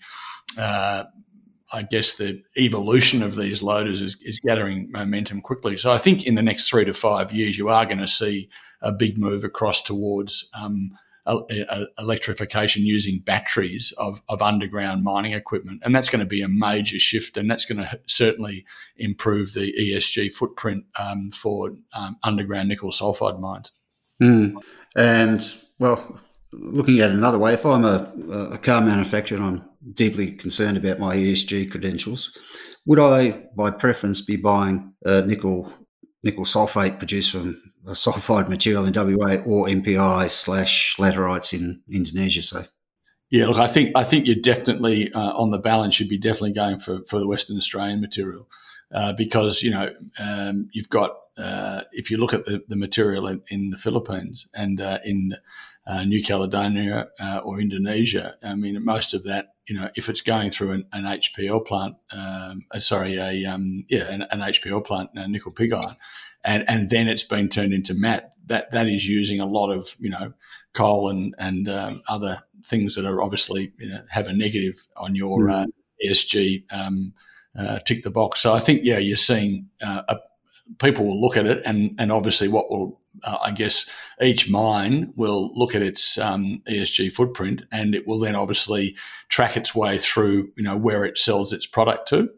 uh, 0.58 1.06
I 1.74 1.84
guess 1.84 2.16
the 2.16 2.42
evolution 2.58 3.24
of 3.24 3.36
these 3.36 3.64
loaders 3.64 4.02
is, 4.02 4.18
is 4.22 4.40
gathering 4.40 4.92
momentum 4.92 5.42
quickly. 5.42 5.78
So 5.78 5.92
I 5.92 5.98
think 5.98 6.26
in 6.26 6.36
the 6.36 6.42
next 6.42 6.70
three 6.70 6.86
to 6.86 6.94
five 6.94 7.34
years, 7.34 7.58
you 7.58 7.70
are 7.70 7.86
going 7.86 7.98
to 7.98 8.08
see 8.08 8.50
a 8.82 8.92
big 8.92 9.18
move 9.18 9.44
across 9.44 9.82
towards 9.82 10.50
um, 10.60 10.92
electrification 11.98 12.84
using 12.84 13.20
batteries 13.20 13.94
of, 13.98 14.22
of 14.30 14.42
underground 14.42 15.04
mining 15.04 15.34
equipment. 15.34 15.82
And 15.84 15.96
that's 15.96 16.10
going 16.10 16.20
to 16.20 16.26
be 16.26 16.42
a 16.42 16.48
major 16.48 17.00
shift, 17.00 17.38
and 17.38 17.50
that's 17.50 17.66
going 17.66 17.80
to 17.80 18.00
certainly 18.06 18.66
improve 18.98 19.54
the 19.54 19.74
ESG 19.74 20.34
footprint 20.34 20.86
um, 21.00 21.32
for 21.32 21.72
um, 21.94 22.18
underground 22.24 22.70
nickel 22.70 22.92
sulfide 22.92 23.40
mines. 23.40 23.72
Mm. 24.22 24.62
And, 24.96 25.54
well, 25.80 26.20
looking 26.52 27.00
at 27.00 27.12
another 27.12 27.40
way, 27.40 27.54
if 27.54 27.66
I'm 27.66 27.86
a, 27.86 28.12
a 28.54 28.58
car 28.58 28.82
manufacturer 28.82 29.38
and 29.38 29.46
I'm 29.46 29.70
deeply 29.94 30.32
concerned 30.32 30.78
about 30.78 31.00
my 31.00 31.16
ESG 31.16 31.72
credentials, 31.72 32.32
would 32.86 33.00
I, 33.00 33.48
by 33.56 33.72
preference, 33.72 34.22
be 34.22 34.36
buying 34.36 34.94
nickel 35.04 35.74
nickel 36.24 36.44
sulfate 36.44 36.98
produced 36.98 37.32
from 37.32 37.62
a 37.88 37.92
sulfide 37.92 38.50
material 38.50 38.86
in 38.86 38.94
WA 38.94 39.36
or 39.46 39.68
NPI 39.68 40.30
slash 40.30 40.96
laterites 40.98 41.54
in 41.54 41.82
Indonesia. 41.90 42.42
So, 42.42 42.66
yeah, 43.30 43.48
look, 43.48 43.58
I 43.58 43.68
think 43.68 43.92
I 43.96 44.04
think 44.04 44.28
you're 44.28 44.36
definitely 44.36 45.12
uh, 45.14 45.34
on 45.34 45.52
the 45.52 45.60
balance. 45.60 46.00
You'd 46.00 46.10
be 46.10 46.18
definitely 46.18 46.54
going 46.54 46.80
for 46.80 47.02
for 47.08 47.20
the 47.20 47.28
Western 47.28 47.58
Australian 47.58 48.02
material 48.02 48.48
uh, 48.94 49.14
because 49.14 49.62
you 49.64 49.72
know 49.72 49.90
um, 50.20 50.70
you've 50.74 50.90
got 50.90 51.12
uh, 51.38 51.82
if 51.92 52.10
you 52.10 52.18
look 52.18 52.34
at 52.34 52.46
the, 52.46 52.64
the 52.68 52.76
material 52.76 53.28
in, 53.28 53.42
in 53.50 53.70
the 53.72 53.78
Philippines 53.78 54.48
and 54.54 54.80
uh, 54.80 55.00
in 55.04 55.36
uh, 55.88 56.04
New 56.06 56.24
Caledonia 56.24 57.10
uh, 57.20 57.42
or 57.44 57.60
Indonesia, 57.60 58.36
I 58.44 58.56
mean 58.56 58.84
most 58.84 59.14
of 59.14 59.24
that 59.24 59.56
you 59.68 59.80
know, 59.80 59.90
if 59.96 60.10
it's 60.10 60.22
going 60.22 60.52
through 60.52 60.72
an, 60.72 60.86
an 60.94 61.04
HPAL 61.06 61.66
plant, 61.66 61.96
um, 62.12 62.62
sorry, 62.80 63.18
a 63.18 63.46
um, 63.46 63.86
yeah, 63.90 64.04
an, 64.04 64.22
an, 64.30 64.40
HPAL 64.40 64.86
plant, 64.86 65.10
a 65.16 65.28
nickel 65.28 65.52
pig 65.52 65.74
iron, 65.74 65.96
and 66.46 66.64
and 66.70 66.90
then 66.90 67.08
it's 67.08 67.24
been 67.24 67.50
turned 67.50 67.74
into 67.74 67.94
matte. 67.94 68.34
That 68.48 68.72
that 68.72 68.88
is 68.88 69.08
using 69.08 69.40
a 69.40 69.46
lot 69.46 69.72
of 69.72 69.96
you 70.00 70.10
know 70.10 70.34
coal 70.74 71.10
and 71.10 71.36
and 71.38 71.68
um, 71.68 72.02
other 72.08 72.44
things 72.66 72.96
that 72.96 73.06
are 73.06 73.22
obviously 73.22 73.74
you 73.78 73.90
know, 73.90 74.02
have 74.10 74.28
a 74.28 74.34
negative 74.34 74.88
on 74.98 75.16
your 75.16 75.40
mm. 75.40 75.52
uh, 75.52 75.66
ESG 76.06 76.64
um, 76.72 77.14
uh, 77.58 77.80
tick 77.80 78.04
the 78.04 78.12
box. 78.12 78.42
So 78.42 78.54
I 78.54 78.60
think 78.60 78.82
yeah, 78.84 78.98
you're 78.98 79.18
seeing 79.18 79.70
uh, 79.82 80.04
a, 80.08 80.18
people 80.80 81.06
will 81.06 81.22
look 81.22 81.38
at 81.38 81.46
it, 81.46 81.62
and 81.66 81.96
and 81.98 82.12
obviously 82.12 82.48
what 82.48 82.70
will 82.70 83.00
uh, 83.24 83.38
I 83.44 83.52
guess 83.52 83.90
each 84.22 84.50
mine 84.50 85.14
will 85.16 85.52
look 85.56 85.76
at 85.76 85.82
its 85.82 86.18
um, 86.18 86.62
ESG 86.70 87.12
footprint, 87.12 87.64
and 87.72 87.96
it 87.96 88.08
will 88.08 88.20
then 88.20 88.36
obviously 88.36 88.96
track 89.30 89.58
its 89.58 89.74
way 89.74 89.98
through, 89.98 90.52
you 90.56 90.64
know, 90.64 90.78
where 90.78 91.06
it 91.06 91.18
sells 91.18 91.54
its 91.54 91.66
product 91.66 92.08
to. 92.10 92.30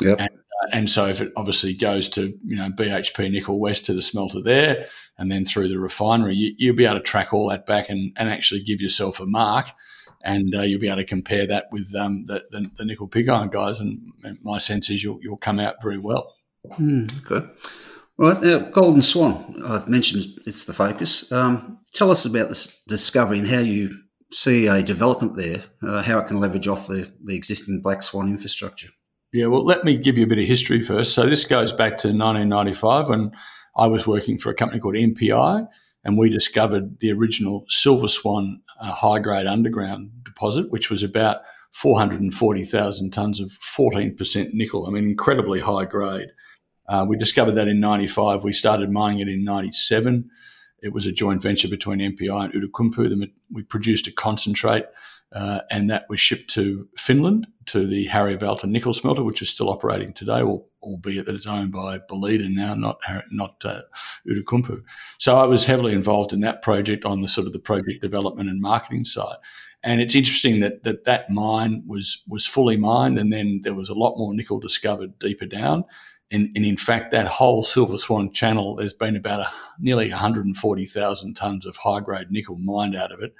Yep. 0.00 0.20
And, 0.20 0.28
and 0.72 0.90
so 0.90 1.06
if 1.06 1.20
it 1.20 1.32
obviously 1.36 1.74
goes 1.74 2.08
to, 2.10 2.38
you 2.44 2.56
know, 2.56 2.70
BHP 2.70 3.30
Nickel 3.30 3.58
West 3.58 3.86
to 3.86 3.94
the 3.94 4.02
smelter 4.02 4.40
there, 4.40 4.86
and 5.18 5.30
then 5.30 5.44
through 5.44 5.68
the 5.68 5.78
refinery, 5.78 6.34
you, 6.34 6.70
will 6.70 6.76
be 6.76 6.84
able 6.84 6.96
to 6.96 7.02
track 7.02 7.32
all 7.32 7.48
that 7.48 7.66
back 7.66 7.88
and, 7.88 8.12
and 8.16 8.28
actually 8.28 8.62
give 8.62 8.80
yourself 8.80 9.20
a 9.20 9.26
mark. 9.26 9.66
And 10.22 10.54
uh, 10.54 10.62
you'll 10.62 10.80
be 10.80 10.88
able 10.88 10.96
to 10.96 11.04
compare 11.04 11.46
that 11.46 11.66
with 11.70 11.94
um, 11.94 12.24
the, 12.24 12.42
the, 12.50 12.68
the, 12.76 12.84
nickel 12.84 13.06
pig 13.06 13.28
iron 13.28 13.48
guys. 13.48 13.78
And 13.78 14.12
my 14.42 14.58
sense 14.58 14.90
is 14.90 15.04
you'll, 15.04 15.20
you'll 15.22 15.36
come 15.36 15.60
out 15.60 15.80
very 15.80 15.98
well. 15.98 16.34
Mm, 16.72 17.22
good. 17.24 17.48
Right 18.18 18.40
now, 18.40 18.58
Golden 18.58 19.02
Swan. 19.02 19.62
I've 19.64 19.88
mentioned 19.88 20.40
it's 20.44 20.64
the 20.64 20.72
focus. 20.72 21.30
Um, 21.30 21.78
tell 21.92 22.10
us 22.10 22.24
about 22.24 22.48
this 22.48 22.82
discovery 22.88 23.38
and 23.38 23.48
how 23.48 23.58
you 23.58 23.94
see 24.32 24.66
a 24.66 24.82
development 24.82 25.36
there, 25.36 25.62
uh, 25.82 26.02
how 26.02 26.18
it 26.18 26.26
can 26.26 26.40
leverage 26.40 26.66
off 26.66 26.88
the, 26.88 27.12
the 27.22 27.36
existing 27.36 27.80
Black 27.80 28.02
Swan 28.02 28.28
infrastructure. 28.28 28.88
Yeah, 29.32 29.46
well, 29.46 29.64
let 29.64 29.84
me 29.84 29.96
give 29.96 30.16
you 30.16 30.24
a 30.24 30.28
bit 30.28 30.38
of 30.38 30.44
history 30.44 30.82
first. 30.82 31.12
So 31.12 31.26
this 31.26 31.44
goes 31.44 31.72
back 31.72 31.98
to 31.98 32.08
1995 32.08 33.08
when 33.08 33.32
I 33.76 33.86
was 33.86 34.06
working 34.06 34.38
for 34.38 34.50
a 34.50 34.54
company 34.54 34.80
called 34.80 34.94
MPI, 34.94 35.66
and 36.04 36.16
we 36.16 36.30
discovered 36.30 37.00
the 37.00 37.12
original 37.12 37.64
Silver 37.68 38.08
Swan 38.08 38.60
uh, 38.80 38.92
high 38.92 39.18
grade 39.18 39.46
underground 39.46 40.10
deposit, 40.24 40.70
which 40.70 40.90
was 40.90 41.02
about 41.02 41.38
440,000 41.72 43.12
tonnes 43.12 43.40
of 43.40 43.50
14% 43.50 44.54
nickel. 44.54 44.86
I 44.86 44.90
mean, 44.90 45.04
incredibly 45.04 45.60
high 45.60 45.84
grade. 45.84 46.28
Uh, 46.88 47.04
we 47.06 47.18
discovered 47.18 47.52
that 47.52 47.68
in 47.68 47.80
95. 47.80 48.44
We 48.44 48.52
started 48.52 48.90
mining 48.90 49.18
it 49.18 49.28
in 49.28 49.44
97. 49.44 50.30
It 50.82 50.92
was 50.92 51.04
a 51.04 51.12
joint 51.12 51.42
venture 51.42 51.68
between 51.68 51.98
MPI 51.98 52.44
and 52.44 52.54
Outokumpu. 52.54 53.30
We 53.50 53.62
produced 53.64 54.06
a 54.06 54.12
concentrate, 54.12 54.86
uh, 55.32 55.60
and 55.70 55.90
that 55.90 56.08
was 56.08 56.20
shipped 56.20 56.50
to 56.50 56.88
Finland 56.96 57.46
to 57.66 57.86
the 57.86 58.06
Harjavalta 58.06 58.64
nickel 58.64 58.94
smelter, 58.94 59.24
which 59.24 59.42
is 59.42 59.48
still 59.48 59.68
operating 59.68 60.12
today, 60.12 60.40
albeit 60.40 61.26
that 61.26 61.34
it's 61.34 61.46
owned 61.46 61.72
by 61.72 61.98
Boliden 61.98 62.54
now, 62.54 62.74
not 62.74 62.98
not 63.30 63.56
uh, 63.64 63.82
Outokumpu. 64.28 64.82
So 65.18 65.36
I 65.36 65.44
was 65.44 65.66
heavily 65.66 65.92
involved 65.92 66.32
in 66.32 66.40
that 66.40 66.62
project 66.62 67.04
on 67.04 67.22
the 67.22 67.28
sort 67.28 67.46
of 67.46 67.52
the 67.52 67.58
project 67.58 68.02
development 68.02 68.48
and 68.48 68.60
marketing 68.60 69.04
side. 69.04 69.36
And 69.82 70.00
it's 70.00 70.14
interesting 70.14 70.60
that 70.60 70.84
that, 70.84 71.04
that 71.04 71.28
mine 71.28 71.82
was 71.86 72.22
was 72.28 72.46
fully 72.46 72.76
mined, 72.76 73.18
and 73.18 73.32
then 73.32 73.60
there 73.64 73.74
was 73.74 73.88
a 73.88 73.94
lot 73.94 74.16
more 74.16 74.32
nickel 74.32 74.60
discovered 74.60 75.18
deeper 75.18 75.46
down. 75.46 75.84
And, 76.32 76.50
and, 76.56 76.66
in 76.66 76.76
fact, 76.76 77.12
that 77.12 77.28
whole 77.28 77.62
Silver 77.62 77.98
Swan 77.98 78.32
channel, 78.32 78.74
there's 78.74 78.92
been 78.92 79.14
about 79.14 79.42
a, 79.42 79.50
nearly 79.78 80.10
140,000 80.10 81.36
tonnes 81.36 81.64
of 81.64 81.76
high 81.76 82.00
grade 82.00 82.32
nickel 82.32 82.56
mined 82.56 82.96
out 82.96 83.12
of 83.12 83.22
it 83.22 83.32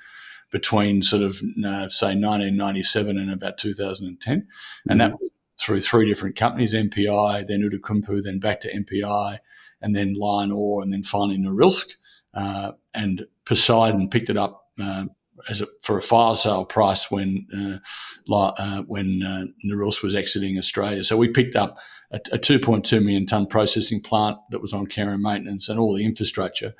between 0.50 1.02
sort 1.02 1.22
of, 1.22 1.36
uh, 1.64 1.88
say, 1.88 2.14
1997 2.14 3.18
and 3.18 3.32
about 3.32 3.58
2010. 3.58 4.40
Mm-hmm. 4.40 4.90
And 4.90 5.00
that 5.00 5.12
was 5.12 5.30
through 5.58 5.80
three 5.80 6.06
different 6.06 6.36
companies 6.36 6.74
MPI, 6.74 7.46
then 7.46 7.62
Outokumpu, 7.62 8.22
then 8.22 8.38
back 8.38 8.60
to 8.60 8.72
MPI, 8.72 9.38
and 9.80 9.94
then 9.94 10.14
LionOre, 10.14 10.82
and 10.82 10.92
then 10.92 11.02
finally 11.02 11.38
Norilsk. 11.38 11.92
Uh, 12.34 12.72
and 12.94 13.26
Poseidon 13.44 14.10
picked 14.10 14.30
it 14.30 14.36
up 14.36 14.66
uh, 14.80 15.06
as 15.48 15.60
a, 15.60 15.66
for 15.82 15.98
a 15.98 16.02
fire 16.02 16.34
sale 16.34 16.64
price 16.64 17.10
when 17.10 17.46
uh, 17.54 18.34
uh, 18.34 18.82
when 18.82 19.22
uh, 19.22 19.44
Norilsk 19.64 20.02
was 20.02 20.14
exiting 20.14 20.58
Australia. 20.58 21.04
So 21.04 21.16
we 21.16 21.28
picked 21.28 21.56
up 21.56 21.78
a, 22.10 22.16
a 22.32 22.38
2.2 22.38 23.02
million 23.02 23.26
ton 23.26 23.46
processing 23.46 24.00
plant 24.00 24.38
that 24.50 24.60
was 24.60 24.72
on 24.72 24.86
care 24.86 25.10
and 25.10 25.22
maintenance 25.22 25.68
and 25.68 25.78
all 25.78 25.94
the 25.94 26.04
infrastructure. 26.04 26.74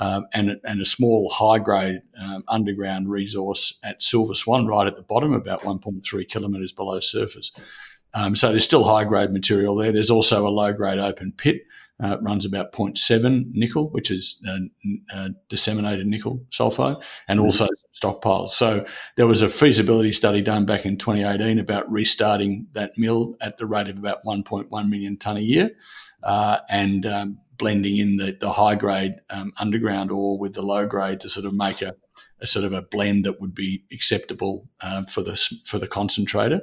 Um, 0.00 0.26
and, 0.32 0.58
and 0.64 0.80
a 0.80 0.84
small 0.84 1.28
high 1.28 1.58
grade 1.58 2.00
um, 2.18 2.42
underground 2.48 3.10
resource 3.10 3.78
at 3.84 4.02
Silver 4.02 4.34
Swan, 4.34 4.66
right 4.66 4.86
at 4.86 4.96
the 4.96 5.02
bottom, 5.02 5.34
about 5.34 5.60
1.3 5.60 6.26
kilometres 6.26 6.72
below 6.72 7.00
surface. 7.00 7.52
Um, 8.14 8.34
so 8.34 8.50
there's 8.50 8.64
still 8.64 8.84
high 8.84 9.04
grade 9.04 9.30
material 9.30 9.76
there. 9.76 9.92
There's 9.92 10.10
also 10.10 10.46
a 10.46 10.50
low 10.50 10.72
grade 10.72 10.98
open 10.98 11.32
pit 11.36 11.62
uh, 12.02 12.16
runs 12.20 12.44
about 12.44 12.72
0.7 12.72 13.50
nickel, 13.52 13.90
which 13.90 14.10
is 14.10 14.40
uh, 14.48 14.58
uh, 15.14 15.28
disseminated 15.48 16.06
nickel 16.06 16.44
sulfide, 16.50 17.02
and 17.28 17.38
mm-hmm. 17.38 17.46
also 17.46 17.68
stockpiles. 17.94 18.50
So 18.50 18.86
there 19.16 19.26
was 19.26 19.42
a 19.42 19.48
feasibility 19.48 20.12
study 20.12 20.40
done 20.40 20.64
back 20.64 20.86
in 20.86 20.96
2018 20.96 21.58
about 21.58 21.90
restarting 21.90 22.66
that 22.72 22.96
mill 22.96 23.36
at 23.40 23.58
the 23.58 23.66
rate 23.66 23.88
of 23.88 23.98
about 23.98 24.24
1.1 24.24 24.70
million 24.88 25.16
tonne 25.18 25.36
a 25.36 25.40
year, 25.40 25.72
uh, 26.22 26.58
and 26.68 27.04
um, 27.06 27.38
blending 27.60 27.98
in 27.98 28.16
the, 28.16 28.36
the 28.40 28.52
high 28.52 28.74
grade 28.74 29.14
um, 29.28 29.52
underground 29.60 30.10
ore 30.10 30.38
with 30.38 30.54
the 30.54 30.62
low 30.62 30.86
grade 30.86 31.20
to 31.20 31.28
sort 31.28 31.46
of 31.46 31.52
make 31.52 31.82
a, 31.82 31.94
a 32.40 32.46
sort 32.46 32.64
of 32.64 32.72
a 32.72 32.82
blend 32.82 33.24
that 33.24 33.40
would 33.40 33.54
be 33.54 33.84
acceptable 33.92 34.66
uh, 34.80 35.04
for 35.04 35.22
the 35.22 35.36
for 35.64 35.78
the 35.78 35.86
concentrator. 35.86 36.62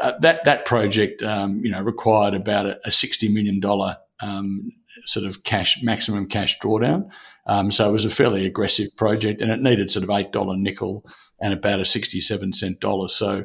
Uh, 0.00 0.12
that 0.20 0.44
that 0.44 0.66
project, 0.66 1.22
um, 1.22 1.64
you 1.64 1.70
know, 1.70 1.80
required 1.80 2.34
about 2.34 2.66
a, 2.66 2.78
a 2.84 2.90
sixty 2.90 3.28
million 3.28 3.60
dollar 3.60 3.96
um, 4.20 4.70
sort 5.06 5.24
of 5.24 5.42
cash 5.44 5.82
maximum 5.82 6.26
cash 6.26 6.58
drawdown. 6.58 7.08
Um, 7.46 7.70
so 7.70 7.88
it 7.88 7.92
was 7.92 8.04
a 8.04 8.10
fairly 8.10 8.46
aggressive 8.46 8.88
project, 8.96 9.40
and 9.40 9.50
it 9.52 9.60
needed 9.60 9.90
sort 9.90 10.02
of 10.02 10.10
eight 10.10 10.32
dollar 10.32 10.56
nickel 10.56 11.04
and 11.40 11.54
about 11.54 11.80
a 11.80 11.84
sixty 11.84 12.20
seven 12.20 12.52
cent 12.52 12.80
dollar. 12.80 13.08
So 13.08 13.44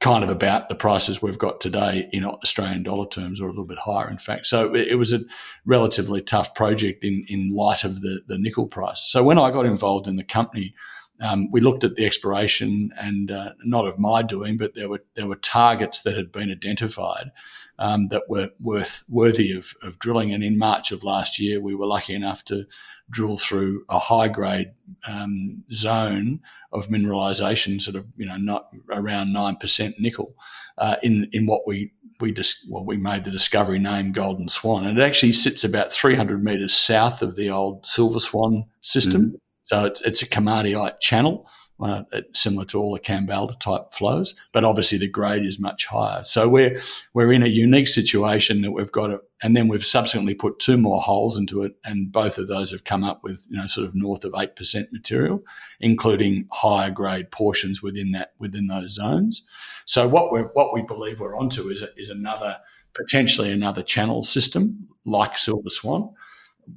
kind 0.00 0.22
of 0.22 0.30
about 0.30 0.68
the 0.68 0.74
prices 0.74 1.22
we've 1.22 1.38
got 1.38 1.60
today 1.60 2.08
in 2.12 2.24
Australian 2.24 2.82
dollar 2.82 3.08
terms, 3.08 3.40
or 3.40 3.46
a 3.46 3.50
little 3.50 3.64
bit 3.64 3.78
higher, 3.78 4.10
in 4.10 4.18
fact. 4.18 4.46
So 4.46 4.74
it, 4.74 4.96
was 4.96 5.12
a 5.12 5.20
relatively 5.64 6.20
tough 6.20 6.54
project 6.54 7.04
in 7.04 7.24
in 7.28 7.54
light 7.54 7.84
of 7.84 8.02
the 8.02 8.20
the 8.26 8.38
nickel 8.38 8.66
price. 8.66 9.00
So 9.08 9.22
when 9.22 9.38
I 9.38 9.50
got 9.50 9.66
involved 9.66 10.06
in 10.06 10.16
the 10.16 10.24
company. 10.24 10.74
um, 11.18 11.50
we 11.50 11.62
looked 11.62 11.82
at 11.82 11.94
the 11.94 12.04
exploration 12.04 12.92
and 12.98 13.30
uh, 13.30 13.52
not 13.64 13.86
of 13.86 13.98
my 13.98 14.22
doing, 14.22 14.58
but 14.58 14.74
there 14.74 14.88
were 14.88 15.02
there 15.14 15.26
were 15.26 15.36
targets 15.36 16.02
that 16.02 16.14
had 16.14 16.30
been 16.30 16.50
identified 16.50 17.30
um, 17.78 18.08
that 18.08 18.28
were 18.28 18.50
worth 18.60 19.04
worthy 19.08 19.52
of, 19.52 19.74
of 19.82 19.98
drilling. 19.98 20.32
And 20.32 20.42
in 20.42 20.58
March 20.58 20.92
of 20.92 21.04
last 21.04 21.38
year, 21.38 21.60
we 21.60 21.74
were 21.74 21.86
lucky 21.86 22.14
enough 22.14 22.44
to 22.44 22.64
drill 23.10 23.36
through 23.36 23.84
a 23.88 23.98
high 23.98 24.28
grade 24.28 24.72
um, 25.06 25.64
zone 25.72 26.40
of 26.72 26.88
mineralisation, 26.88 27.80
sort 27.80 27.96
of 27.96 28.06
you 28.16 28.26
know 28.26 28.36
not 28.36 28.68
around 28.90 29.32
nine 29.32 29.56
percent 29.56 29.98
nickel, 29.98 30.34
uh, 30.78 30.96
in 31.02 31.28
in 31.32 31.46
what 31.46 31.66
we 31.66 31.92
we 32.20 32.32
just 32.32 32.64
well 32.68 32.84
we 32.84 32.96
made 32.96 33.24
the 33.24 33.30
discovery 33.30 33.78
name 33.78 34.12
Golden 34.12 34.48
Swan, 34.48 34.86
and 34.86 34.98
it 34.98 35.02
actually 35.02 35.32
sits 35.32 35.64
about 35.64 35.92
300 35.92 36.42
metres 36.42 36.74
south 36.74 37.22
of 37.22 37.36
the 37.36 37.50
old 37.50 37.86
Silver 37.86 38.20
Swan 38.20 38.64
system. 38.80 39.26
Mm-hmm. 39.26 39.36
So 39.64 39.84
it's, 39.84 40.00
it's 40.02 40.22
a 40.22 40.28
komatiite 40.28 41.00
channel 41.00 41.48
uh, 41.80 42.04
similar 42.32 42.64
to 42.64 42.80
all 42.80 42.94
the 42.94 43.00
Kambalda 43.00 43.58
type 43.60 43.92
flows, 43.92 44.34
but 44.52 44.64
obviously 44.64 44.96
the 44.96 45.08
grade 45.08 45.44
is 45.44 45.58
much 45.58 45.86
higher. 45.86 46.24
So 46.24 46.48
we're 46.48 46.80
we're 47.12 47.32
in 47.32 47.42
a 47.42 47.48
unique 47.48 47.88
situation 47.88 48.62
that 48.62 48.70
we've 48.70 48.92
got, 48.92 49.10
a, 49.10 49.20
and 49.42 49.54
then 49.54 49.68
we've 49.68 49.84
subsequently 49.84 50.34
put 50.34 50.58
two 50.58 50.78
more 50.78 51.00
holes 51.02 51.36
into 51.36 51.62
it, 51.62 51.72
and 51.84 52.10
both 52.10 52.38
of 52.38 52.48
those 52.48 52.70
have 52.70 52.84
come 52.84 53.04
up 53.04 53.22
with 53.22 53.46
you 53.50 53.58
know 53.58 53.66
sort 53.66 53.86
of 53.86 53.94
north 53.94 54.24
of 54.24 54.34
eight 54.38 54.56
percent 54.56 54.92
material, 54.92 55.42
including 55.80 56.48
higher 56.50 56.90
grade 56.90 57.30
portions 57.30 57.82
within 57.82 58.12
that 58.12 58.32
within 58.38 58.68
those 58.68 58.94
zones. 58.94 59.42
So 59.84 60.08
what 60.08 60.32
we 60.32 60.40
what 60.40 60.72
we 60.72 60.82
believe 60.82 61.20
we're 61.20 61.36
onto 61.36 61.68
is 61.68 61.84
is 61.96 62.08
another 62.10 62.58
potentially 62.94 63.52
another 63.52 63.82
channel 63.82 64.24
system 64.24 64.88
like 65.04 65.36
Silver 65.36 65.70
Swan. 65.70 66.10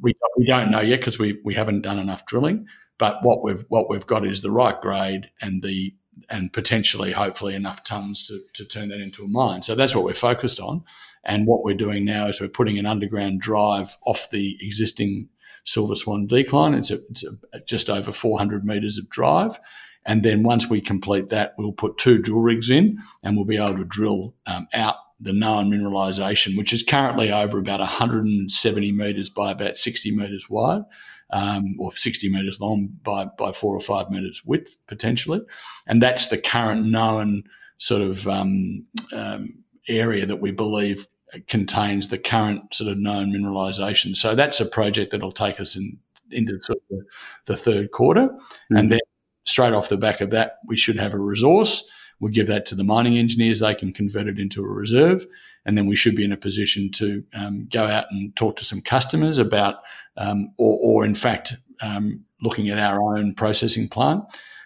We, 0.02 0.14
we 0.38 0.46
don't 0.46 0.70
know 0.70 0.82
yet 0.82 1.00
because 1.00 1.18
we, 1.18 1.40
we 1.44 1.56
haven't 1.56 1.82
done 1.82 1.98
enough 1.98 2.26
drilling. 2.28 2.68
But 3.00 3.24
what 3.24 3.44
we've 3.44 3.66
what 3.70 3.90
we've 3.90 4.06
got 4.06 4.26
is 4.26 4.42
the 4.42 4.52
right 4.52 4.80
grade 4.80 5.32
and 5.42 5.64
the 5.64 5.96
and 6.30 6.52
potentially, 6.54 7.14
hopefully, 7.14 7.56
enough 7.56 7.84
tons 7.84 8.28
to, 8.28 8.42
to 8.54 8.66
turn 8.66 8.90
that 8.90 9.00
into 9.00 9.24
a 9.24 9.28
mine. 9.28 9.62
So 9.62 9.74
that's 9.74 9.96
what 9.96 10.04
we're 10.04 10.14
focused 10.14 10.60
on. 10.60 10.84
And 11.24 11.48
what 11.48 11.64
we're 11.64 11.76
doing 11.76 12.06
now 12.06 12.28
is 12.28 12.40
we're 12.40 12.50
putting 12.50 12.78
an 12.78 12.86
underground 12.86 13.42
drive 13.42 13.98
off 14.06 14.30
the 14.30 14.58
existing 14.62 15.30
Silver 15.64 15.96
Swan 15.96 16.28
decline. 16.28 16.74
It's, 16.74 16.92
a, 16.92 17.00
it's 17.10 17.24
a, 17.24 17.60
just 17.62 17.90
over 17.90 18.12
400 18.12 18.66
metres 18.66 18.98
of 18.98 19.10
drive. 19.10 19.60
And 20.06 20.24
then 20.24 20.44
once 20.44 20.70
we 20.70 20.82
complete 20.82 21.30
that, 21.30 21.54
we'll 21.58 21.72
put 21.72 21.98
two 21.98 22.20
drill 22.20 22.42
rigs 22.42 22.70
in 22.70 22.98
and 23.24 23.36
we'll 23.36 23.46
be 23.46 23.58
able 23.58 23.78
to 23.78 23.86
drill 23.86 24.34
um, 24.46 24.68
out 24.74 24.96
the 25.20 25.34
known 25.34 25.70
mineralisation, 25.70 26.58
which 26.58 26.72
is 26.72 26.84
currently 26.84 27.32
over 27.32 27.60
about 27.60 27.80
170 27.80 28.92
metres 28.94 29.30
by 29.30 29.52
about 29.52 29.78
60 29.78 30.16
metres 30.16 30.50
wide 30.50 30.84
um, 31.32 31.76
or 31.78 31.92
60 31.92 32.30
metres 32.30 32.60
long 32.60 32.90
by, 33.04 33.26
by 33.38 33.52
four 33.52 33.76
or 33.76 33.82
five 33.82 34.10
metres 34.10 34.44
width 34.46 34.78
potentially. 34.88 35.42
And 35.88 36.02
that's 36.02 36.28
the 36.28 36.38
current 36.38 36.86
known 36.86 37.44
sort 37.78 38.02
of 38.02 38.28
um, 38.28 38.86
um, 39.14 39.64
area 39.88 40.26
that 40.26 40.42
we 40.42 40.52
believe 40.52 41.08
contains 41.48 42.08
the 42.08 42.18
current 42.18 42.74
sort 42.74 42.92
of 42.92 42.98
known 42.98 43.32
mineralisation. 43.32 44.16
So 44.16 44.36
that's 44.36 44.60
a 44.60 44.66
project 44.66 45.12
that'll 45.12 45.32
take 45.32 45.60
us 45.60 45.76
in, 45.76 45.98
into 46.32 46.60
sort 46.62 46.80
of 46.80 46.84
the, 46.90 47.06
the 47.46 47.58
third 47.58 47.92
quarter. 47.92 48.28
Mm-hmm. 48.30 48.76
And 48.78 48.92
then 48.92 49.00
straight 49.46 49.74
off 49.74 49.90
the 49.90 49.98
back 49.98 50.22
of 50.22 50.32
that, 50.32 50.58
we 50.66 50.76
should 50.76 50.98
have 50.98 51.14
a 51.14 51.20
resource. 51.20 51.84
We'll 52.20 52.32
give 52.32 52.48
that 52.48 52.66
to 52.68 52.76
the 52.76 52.84
mining 52.84 53.18
engineers. 53.18 53.60
They 53.60 53.76
can 53.76 53.94
convert 53.94 54.28
it 54.28 54.40
into 54.40 54.64
a 54.64 54.68
reserve. 54.68 55.26
And 55.66 55.78
then 55.78 55.86
we 55.86 55.96
should 55.96 56.16
be 56.16 56.24
in 56.24 56.32
a 56.32 56.38
position 56.38 56.92
to 56.94 57.24
um, 57.34 57.68
go 57.72 57.86
out 57.86 58.06
and 58.12 58.36
talk 58.36 58.58
to 58.58 58.66
some 58.66 58.82
customers 58.82 59.38
about 59.38 59.76
um, 60.18 60.52
or, 60.58 60.78
or, 60.82 61.06
in 61.06 61.16
fact, 61.16 61.56
um, 61.82 62.26
looking 62.42 62.70
at 62.70 62.78
our 62.78 63.02
own 63.02 63.34
processing 63.34 63.88
plant. 63.88 64.24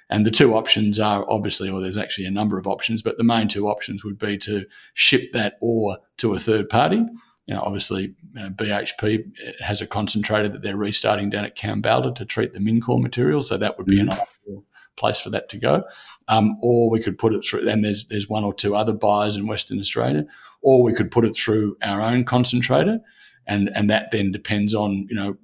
And 0.09 0.25
the 0.25 0.31
two 0.31 0.55
options 0.55 0.99
are 0.99 1.29
obviously, 1.29 1.69
or 1.69 1.79
there's 1.79 1.97
actually 1.97 2.25
a 2.25 2.31
number 2.31 2.57
of 2.57 2.67
options, 2.67 3.01
but 3.01 3.17
the 3.17 3.23
main 3.23 3.47
two 3.47 3.67
options 3.67 4.03
would 4.03 4.17
be 4.17 4.37
to 4.39 4.65
ship 4.93 5.31
that 5.33 5.57
ore 5.61 5.97
to 6.17 6.33
a 6.33 6.39
third 6.39 6.69
party. 6.69 7.03
You 7.45 7.53
know, 7.55 7.61
obviously, 7.61 8.15
uh, 8.37 8.49
BHP 8.49 9.59
has 9.59 9.81
a 9.81 9.87
concentrator 9.87 10.49
that 10.49 10.61
they're 10.61 10.77
restarting 10.77 11.29
down 11.29 11.45
at 11.45 11.57
Kambalda 11.57 12.15
to 12.15 12.25
treat 12.25 12.53
the 12.53 12.59
Mincor 12.59 13.01
material, 13.01 13.41
so 13.41 13.57
that 13.57 13.77
would 13.77 13.87
be 13.87 13.97
mm-hmm. 13.97 14.09
an 14.11 14.17
ideal 14.17 14.27
place 14.95 15.19
for 15.19 15.29
that 15.31 15.49
to 15.49 15.57
go. 15.57 15.83
Um, 16.27 16.57
or 16.61 16.89
we 16.89 17.01
could 17.01 17.17
put 17.17 17.33
it 17.33 17.43
through. 17.43 17.67
And 17.67 17.83
there's 17.83 18.07
there's 18.07 18.29
one 18.29 18.43
or 18.43 18.53
two 18.53 18.75
other 18.75 18.93
buyers 18.93 19.35
in 19.35 19.47
Western 19.47 19.79
Australia, 19.79 20.25
or 20.61 20.83
we 20.83 20.93
could 20.93 21.11
put 21.11 21.25
it 21.25 21.35
through 21.35 21.77
our 21.81 22.01
own 22.01 22.23
concentrator 22.23 22.99
and 23.47 23.69
and 23.75 23.89
that 23.89 24.11
then 24.11 24.31
depends 24.31 24.73
on 24.73 25.07
you 25.09 25.15
know 25.15 25.37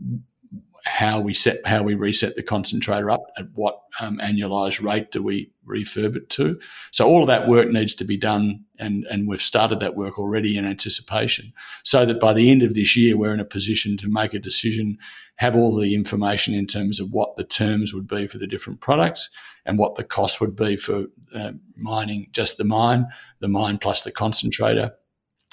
how 0.85 1.19
we 1.19 1.33
set 1.33 1.65
how 1.65 1.83
we 1.83 1.93
reset 1.93 2.35
the 2.35 2.43
concentrator 2.43 3.11
up 3.11 3.25
at 3.37 3.45
what 3.53 3.81
um, 3.99 4.17
annualized 4.23 4.81
rate 4.83 5.11
do 5.11 5.21
we 5.21 5.51
refurb 5.67 6.15
it 6.15 6.29
to 6.29 6.59
so 6.91 7.07
all 7.07 7.21
of 7.21 7.27
that 7.27 7.47
work 7.47 7.69
needs 7.69 7.93
to 7.93 8.05
be 8.05 8.17
done 8.17 8.63
and 8.79 9.05
and 9.05 9.27
we've 9.27 9.41
started 9.41 9.79
that 9.79 9.95
work 9.95 10.17
already 10.17 10.57
in 10.57 10.65
anticipation 10.65 11.51
so 11.83 12.05
that 12.05 12.19
by 12.19 12.33
the 12.33 12.49
end 12.49 12.63
of 12.63 12.73
this 12.73 12.95
year 12.95 13.17
we're 13.17 13.33
in 13.33 13.39
a 13.39 13.45
position 13.45 13.97
to 13.97 14.07
make 14.07 14.33
a 14.33 14.39
decision 14.39 14.97
have 15.39 15.55
all 15.55 15.75
the 15.75 15.95
information 15.95 16.53
in 16.53 16.67
terms 16.67 16.99
of 16.99 17.11
what 17.11 17.35
the 17.35 17.43
terms 17.43 17.93
would 17.93 18.07
be 18.07 18.27
for 18.27 18.37
the 18.37 18.47
different 18.47 18.79
products 18.79 19.29
and 19.65 19.77
what 19.77 19.95
the 19.95 20.03
cost 20.03 20.39
would 20.39 20.55
be 20.55 20.77
for 20.77 21.05
uh, 21.33 21.51
mining 21.75 22.27
just 22.31 22.57
the 22.57 22.63
mine 22.63 23.07
the 23.39 23.47
mine 23.47 23.77
plus 23.77 24.03
the 24.03 24.11
concentrator 24.11 24.91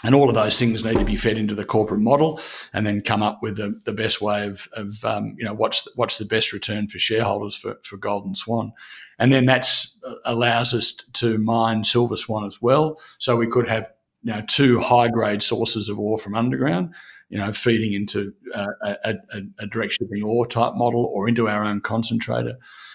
and 0.05 0.14
all 0.14 0.29
of 0.29 0.35
those 0.35 0.59
things 0.59 0.85
need 0.85 0.99
to 0.99 1.05
be 1.05 1.16
fed 1.16 1.38
into 1.38 1.55
the 1.55 1.64
corporate 1.64 2.01
model 2.01 2.38
and 2.75 2.87
then 2.87 3.01
come 3.01 3.22
up 3.22 3.42
with 3.42 3.57
the, 3.57 3.81
the 3.85 3.92
best 3.92 4.20
way 4.20 4.46
of, 4.46 4.68
of 4.75 5.03
um, 5.07 5.35
you 5.38 5.44
know, 5.44 5.55
what's 5.55 5.85
the, 5.85 5.90
what's 5.94 6.18
the 6.18 6.27
best 6.27 6.53
return 6.53 6.87
for 6.87 6.99
shareholders 6.99 7.57
for, 7.57 7.79
for 7.83 7.96
Golden 7.96 8.35
Swan. 8.35 8.72
And 9.18 9.33
then 9.33 9.46
that's 9.46 9.99
uh, 10.07 10.14
allows 10.27 10.75
us 10.75 10.92
to 11.14 11.38
mine 11.38 11.85
Silver 11.85 12.16
Swan 12.16 12.44
as 12.44 12.61
well. 12.61 13.01
So 13.18 13.37
we 13.37 13.46
could 13.46 13.68
have, 13.68 13.90
you 14.22 14.35
know, 14.35 14.42
two 14.46 14.81
high 14.81 15.09
grade 15.09 15.42
sources 15.42 15.88
of 15.88 15.99
ore 15.99 16.18
from 16.18 16.35
underground, 16.35 16.94
you 17.29 17.39
know, 17.39 17.53
feeding 17.53 17.93
into 17.93 18.33
uh, 18.55 18.67
a, 18.83 19.15
a, 19.33 19.41
a 19.61 19.67
direct 19.67 19.95
shipping 19.95 20.23
ore 20.23 20.47
type 20.47 20.75
model 20.75 21.05
or 21.05 21.29
into 21.29 21.49
our 21.49 21.65
own 21.65 21.81
concentrator. 21.81 22.55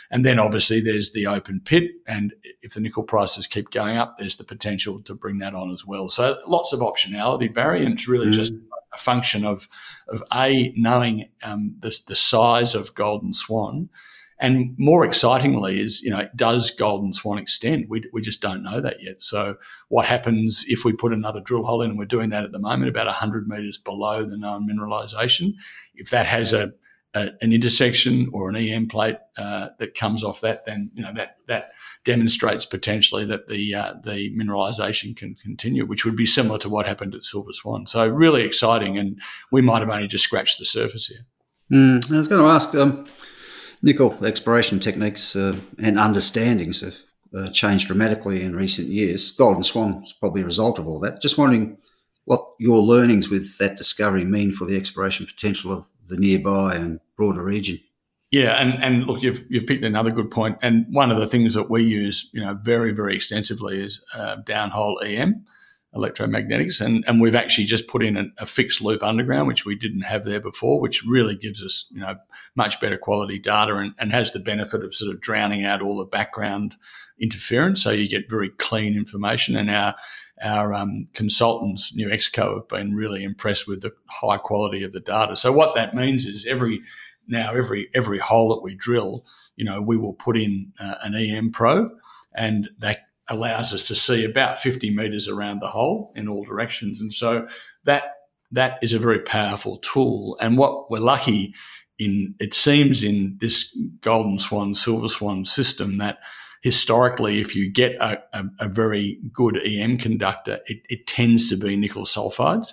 And 0.09 0.25
then 0.25 0.39
obviously 0.39 0.81
there's 0.81 1.13
the 1.13 1.27
open 1.27 1.61
pit. 1.63 1.83
And 2.05 2.33
if 2.61 2.73
the 2.73 2.81
nickel 2.81 3.03
prices 3.03 3.47
keep 3.47 3.71
going 3.71 3.97
up, 3.97 4.17
there's 4.17 4.35
the 4.35 4.43
potential 4.43 5.01
to 5.01 5.15
bring 5.15 5.37
that 5.39 5.55
on 5.55 5.71
as 5.71 5.85
well. 5.85 6.09
So 6.09 6.37
lots 6.47 6.73
of 6.73 6.81
optionality, 6.81 7.53
Barry. 7.53 7.85
And 7.85 7.93
it's 7.93 8.07
really 8.07 8.27
mm. 8.27 8.33
just 8.33 8.53
a 8.93 8.97
function 8.97 9.45
of, 9.45 9.69
of 10.09 10.23
A, 10.33 10.73
knowing 10.75 11.29
um, 11.43 11.75
the, 11.79 11.97
the 12.07 12.15
size 12.15 12.75
of 12.75 12.93
Golden 12.93 13.33
Swan. 13.33 13.89
And 14.41 14.75
more 14.77 15.05
excitingly 15.05 15.79
is, 15.79 16.01
you 16.01 16.09
know, 16.09 16.27
does 16.35 16.71
Golden 16.71 17.13
Swan 17.13 17.37
extend? 17.37 17.85
We, 17.87 18.03
we 18.11 18.21
just 18.21 18.41
don't 18.41 18.63
know 18.63 18.81
that 18.81 18.97
yet. 19.01 19.21
So 19.21 19.57
what 19.87 20.05
happens 20.05 20.65
if 20.67 20.83
we 20.83 20.93
put 20.93 21.13
another 21.13 21.39
drill 21.39 21.63
hole 21.63 21.83
in? 21.83 21.91
And 21.91 21.99
we're 21.99 22.05
doing 22.05 22.31
that 22.31 22.43
at 22.43 22.51
the 22.51 22.59
moment, 22.59 22.89
about 22.89 23.05
100 23.05 23.47
metres 23.47 23.77
below 23.77 24.25
the 24.25 24.37
known 24.37 24.67
mineralisation. 24.67 25.53
If 25.93 26.09
that 26.09 26.25
has 26.25 26.51
a 26.51 26.73
a, 27.13 27.31
an 27.41 27.51
intersection 27.51 28.29
or 28.33 28.49
an 28.49 28.55
EM 28.55 28.87
plate 28.87 29.17
uh, 29.37 29.69
that 29.79 29.95
comes 29.95 30.23
off 30.23 30.41
that, 30.41 30.65
then 30.65 30.91
you 30.93 31.03
know 31.03 31.13
that 31.13 31.37
that 31.47 31.71
demonstrates 32.05 32.65
potentially 32.65 33.25
that 33.25 33.47
the 33.47 33.75
uh, 33.75 33.93
the 34.03 34.33
mineralisation 34.35 35.15
can 35.15 35.35
continue, 35.35 35.85
which 35.85 36.05
would 36.05 36.15
be 36.15 36.25
similar 36.25 36.57
to 36.59 36.69
what 36.69 36.87
happened 36.87 37.13
at 37.13 37.23
Silver 37.23 37.51
Swan. 37.51 37.85
So 37.85 38.07
really 38.07 38.43
exciting, 38.43 38.97
and 38.97 39.21
we 39.51 39.61
might 39.61 39.79
have 39.79 39.89
only 39.89 40.07
just 40.07 40.23
scratched 40.23 40.59
the 40.59 40.65
surface 40.65 41.07
here. 41.07 41.25
Mm, 41.71 42.11
I 42.11 42.17
was 42.17 42.27
going 42.27 42.41
to 42.41 42.49
ask, 42.49 42.75
um, 42.75 43.05
nickel 43.81 44.25
exploration 44.25 44.79
techniques 44.79 45.35
uh, 45.35 45.55
and 45.79 45.97
understandings 45.97 46.81
have 46.81 46.97
uh, 47.35 47.49
changed 47.51 47.87
dramatically 47.87 48.43
in 48.43 48.55
recent 48.55 48.87
years. 48.87 49.31
Golden 49.31 49.63
Swan 49.63 50.03
is 50.03 50.13
probably 50.13 50.41
a 50.41 50.45
result 50.45 50.79
of 50.79 50.87
all 50.87 50.99
that. 50.99 51.21
Just 51.21 51.37
wondering 51.37 51.77
what 52.25 52.45
your 52.59 52.79
learnings 52.79 53.29
with 53.29 53.57
that 53.57 53.77
discovery 53.77 54.25
mean 54.25 54.51
for 54.51 54.65
the 54.65 54.77
exploration 54.77 55.25
potential 55.25 55.71
of 55.71 55.87
the 56.07 56.17
nearby 56.17 56.75
and 56.75 56.99
broader 57.15 57.43
region. 57.43 57.79
Yeah, 58.31 58.61
and, 58.61 58.81
and 58.81 59.05
look, 59.05 59.21
you've, 59.21 59.43
you've 59.49 59.65
picked 59.65 59.83
another 59.83 60.11
good 60.11 60.31
point. 60.31 60.57
And 60.61 60.85
one 60.89 61.11
of 61.11 61.19
the 61.19 61.27
things 61.27 61.53
that 61.55 61.69
we 61.69 61.83
use, 61.83 62.29
you 62.31 62.41
know, 62.41 62.53
very 62.53 62.91
very 62.91 63.15
extensively 63.15 63.81
is 63.81 64.01
uh, 64.13 64.37
downhole 64.45 65.03
EM, 65.03 65.45
electromagnetics, 65.95 66.79
and 66.79 67.03
and 67.07 67.19
we've 67.19 67.35
actually 67.35 67.65
just 67.65 67.87
put 67.87 68.03
in 68.03 68.17
a, 68.17 68.25
a, 68.37 68.45
fixed 68.45 68.81
loop 68.81 69.03
underground, 69.03 69.47
which 69.47 69.65
we 69.65 69.75
didn't 69.75 70.01
have 70.01 70.23
there 70.23 70.39
before, 70.39 70.79
which 70.79 71.03
really 71.03 71.35
gives 71.35 71.61
us 71.61 71.87
you 71.91 71.99
know 71.99 72.15
much 72.55 72.79
better 72.79 72.97
quality 72.97 73.37
data 73.37 73.75
and, 73.75 73.93
and 73.99 74.11
has 74.11 74.31
the 74.31 74.39
benefit 74.39 74.83
of 74.83 74.95
sort 74.95 75.13
of 75.13 75.21
drowning 75.21 75.65
out 75.65 75.81
all 75.81 75.97
the 75.97 76.05
background 76.05 76.75
interference, 77.19 77.83
so 77.83 77.91
you 77.91 78.07
get 78.07 78.29
very 78.29 78.49
clean 78.49 78.95
information. 78.95 79.55
And 79.55 79.69
our 79.69 79.95
our 80.41 80.73
um, 80.73 81.07
consultants, 81.13 81.95
Newexco, 81.95 82.55
have 82.55 82.67
been 82.67 82.95
really 82.95 83.23
impressed 83.23 83.67
with 83.67 83.81
the 83.81 83.91
high 84.07 84.37
quality 84.37 84.83
of 84.83 84.91
the 84.91 84.99
data. 84.99 85.35
So 85.35 85.51
what 85.51 85.75
that 85.75 85.93
means 85.93 86.25
is 86.25 86.47
every 86.47 86.81
now 87.27 87.53
every 87.53 87.89
every 87.93 88.17
hole 88.17 88.55
that 88.55 88.63
we 88.63 88.75
drill, 88.75 89.25
you 89.55 89.65
know, 89.65 89.81
we 89.81 89.97
will 89.97 90.13
put 90.13 90.37
in 90.37 90.71
uh, 90.79 90.95
an 91.03 91.15
EM 91.15 91.51
probe, 91.51 91.91
and 92.33 92.69
that 92.79 93.01
allows 93.31 93.73
us 93.73 93.87
to 93.87 93.95
see 93.95 94.23
about 94.23 94.59
50 94.59 94.93
meters 94.93 95.27
around 95.27 95.61
the 95.61 95.67
hole 95.67 96.11
in 96.15 96.27
all 96.27 96.43
directions. 96.43 97.01
And 97.01 97.13
so 97.13 97.47
that 97.85 98.03
that 98.51 98.77
is 98.81 98.93
a 98.93 98.99
very 98.99 99.19
powerful 99.19 99.77
tool. 99.77 100.37
And 100.41 100.57
what 100.57 100.91
we're 100.91 100.99
lucky 100.99 101.55
in 101.97 102.35
it 102.39 102.53
seems 102.53 103.03
in 103.03 103.37
this 103.39 103.75
golden 104.01 104.37
swan, 104.37 104.75
silver 104.75 105.07
swan 105.07 105.45
system 105.45 105.97
that 105.99 106.19
historically, 106.61 107.39
if 107.39 107.55
you 107.55 107.71
get 107.71 107.95
a, 107.95 108.21
a, 108.33 108.43
a 108.59 108.69
very 108.69 109.19
good 109.31 109.59
EM 109.65 109.97
conductor, 109.97 110.59
it, 110.65 110.81
it, 110.89 111.07
tends 111.07 111.49
to 111.49 111.55
be 111.55 111.75
nickel 111.75 112.05
sulfides. 112.05 112.69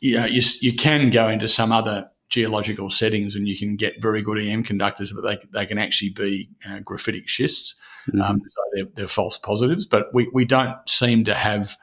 You, 0.00 0.18
know, 0.18 0.26
you, 0.26 0.42
you 0.60 0.74
can 0.74 1.10
go 1.10 1.28
into 1.28 1.46
some 1.46 1.70
other 1.70 2.10
geological 2.28 2.90
settings 2.90 3.36
and 3.36 3.46
you 3.46 3.56
can 3.58 3.76
get 3.76 4.00
very 4.00 4.22
good 4.22 4.42
EM 4.42 4.64
conductors, 4.64 5.12
but 5.12 5.22
they, 5.22 5.38
they 5.52 5.66
can 5.66 5.78
actually 5.78 6.10
be 6.10 6.48
uh, 6.66 6.78
graphitic 6.80 7.28
schists. 7.28 7.74
Mm-hmm. 8.08 8.22
Um, 8.22 8.42
so 8.48 8.60
they're, 8.74 8.92
they're, 8.94 9.08
false 9.08 9.38
positives, 9.38 9.86
but 9.86 10.12
we, 10.14 10.28
we 10.32 10.44
don't 10.44 10.76
seem 10.88 11.24
to 11.24 11.34
have 11.34 11.76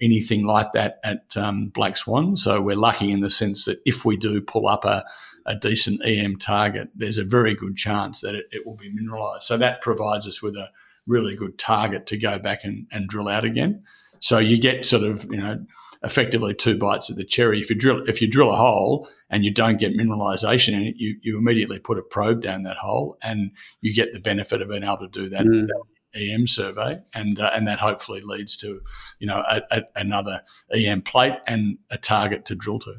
anything 0.00 0.44
like 0.44 0.72
that 0.72 0.98
at 1.04 1.36
um, 1.36 1.68
Black 1.68 1.96
Swan. 1.96 2.36
So 2.36 2.60
we're 2.60 2.76
lucky 2.76 3.10
in 3.10 3.20
the 3.20 3.30
sense 3.30 3.64
that 3.64 3.80
if 3.84 4.04
we 4.04 4.16
do 4.16 4.40
pull 4.40 4.68
up 4.68 4.84
a, 4.84 5.04
a 5.46 5.56
decent 5.56 6.04
EM 6.04 6.36
target, 6.38 6.88
there's 6.94 7.18
a 7.18 7.24
very 7.24 7.54
good 7.54 7.76
chance 7.76 8.20
that 8.20 8.34
it, 8.34 8.46
it 8.50 8.66
will 8.66 8.76
be 8.76 8.92
mineralized. 8.92 9.44
So 9.44 9.56
that 9.56 9.82
provides 9.82 10.26
us 10.26 10.42
with 10.42 10.56
a 10.56 10.70
really 11.06 11.36
good 11.36 11.58
target 11.58 12.06
to 12.06 12.16
go 12.16 12.38
back 12.38 12.64
and, 12.64 12.86
and 12.90 13.08
drill 13.08 13.28
out 13.28 13.44
again. 13.44 13.84
So 14.20 14.38
you 14.38 14.58
get 14.58 14.86
sort 14.86 15.02
of, 15.02 15.24
you 15.24 15.36
know, 15.36 15.64
effectively 16.04 16.54
two 16.54 16.76
bites 16.76 17.08
of 17.10 17.16
the 17.16 17.24
cherry. 17.24 17.60
If 17.60 17.70
you 17.70 17.76
drill 17.76 18.02
if 18.08 18.20
you 18.20 18.28
drill 18.28 18.52
a 18.52 18.56
hole 18.56 19.08
and 19.30 19.44
you 19.44 19.50
don't 19.50 19.78
get 19.78 19.96
mineralization 19.96 20.74
in 20.74 20.82
it, 20.84 20.96
you, 20.96 21.16
you 21.22 21.38
immediately 21.38 21.78
put 21.78 21.98
a 21.98 22.02
probe 22.02 22.42
down 22.42 22.62
that 22.62 22.76
hole 22.76 23.18
and 23.22 23.50
you 23.80 23.94
get 23.94 24.12
the 24.12 24.20
benefit 24.20 24.62
of 24.62 24.68
being 24.68 24.84
able 24.84 24.98
to 24.98 25.08
do 25.08 25.28
that, 25.28 25.44
mm. 25.44 25.68
EM 26.14 26.46
survey, 26.46 27.00
and 27.14 27.40
uh, 27.40 27.50
and 27.54 27.66
that 27.66 27.78
hopefully 27.78 28.20
leads 28.20 28.56
to 28.58 28.80
you 29.18 29.26
know 29.26 29.42
a, 29.48 29.62
a, 29.70 29.82
another 29.96 30.42
EM 30.72 31.02
plate 31.02 31.34
and 31.46 31.78
a 31.90 31.98
target 31.98 32.44
to 32.46 32.54
drill 32.54 32.78
to. 32.80 32.96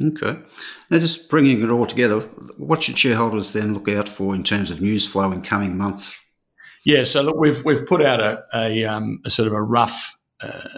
Okay. 0.00 0.36
Now, 0.90 0.98
just 0.98 1.30
bringing 1.30 1.62
it 1.62 1.70
all 1.70 1.86
together, 1.86 2.18
what 2.58 2.82
should 2.82 2.98
shareholders 2.98 3.52
then 3.52 3.74
look 3.74 3.88
out 3.88 4.08
for 4.08 4.34
in 4.34 4.42
terms 4.42 4.72
of 4.72 4.80
news 4.80 5.08
flow 5.08 5.30
in 5.30 5.40
coming 5.40 5.78
months? 5.78 6.20
Yeah, 6.84 7.04
so 7.04 7.22
look, 7.22 7.36
we've 7.36 7.64
we've 7.64 7.86
put 7.86 8.02
out 8.02 8.20
a 8.20 8.44
a, 8.52 8.84
um, 8.84 9.20
a 9.24 9.30
sort 9.30 9.46
of 9.46 9.54
a 9.54 9.62
rough 9.62 10.16
uh, 10.40 10.68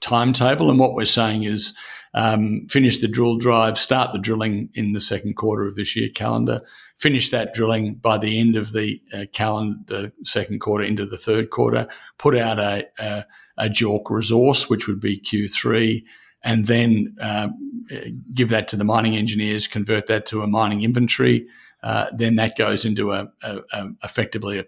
timetable, 0.00 0.70
and 0.70 0.78
what 0.78 0.94
we're 0.94 1.04
saying 1.04 1.44
is 1.44 1.76
um, 2.14 2.66
finish 2.68 3.00
the 3.00 3.08
drill 3.08 3.36
drive, 3.36 3.78
start 3.78 4.12
the 4.12 4.18
drilling 4.18 4.70
in 4.74 4.92
the 4.92 5.00
second 5.00 5.34
quarter 5.34 5.66
of 5.66 5.76
this 5.76 5.94
year 5.94 6.08
calendar, 6.08 6.62
finish 6.96 7.30
that 7.30 7.54
drilling 7.54 7.94
by 7.94 8.18
the 8.18 8.38
end 8.38 8.56
of 8.56 8.72
the 8.72 9.00
uh, 9.12 9.24
calendar 9.32 10.12
second 10.24 10.60
quarter 10.60 10.84
into 10.84 11.06
the 11.06 11.18
third 11.18 11.50
quarter, 11.50 11.86
put 12.18 12.36
out 12.36 12.58
a, 12.58 12.86
a, 12.98 13.24
a 13.58 13.68
JORC 13.68 14.10
resource, 14.10 14.68
which 14.68 14.86
would 14.86 15.00
be 15.00 15.20
Q3, 15.20 16.02
and 16.42 16.66
then 16.66 17.16
uh, 17.20 17.48
give 18.32 18.48
that 18.48 18.68
to 18.68 18.76
the 18.76 18.84
mining 18.84 19.16
engineers, 19.16 19.66
convert 19.66 20.06
that 20.06 20.26
to 20.26 20.42
a 20.42 20.46
mining 20.46 20.82
inventory. 20.82 21.46
Uh, 21.82 22.06
then 22.12 22.36
that 22.36 22.56
goes 22.56 22.84
into 22.84 23.12
a, 23.12 23.30
a, 23.42 23.58
a 23.72 23.88
effectively 24.02 24.64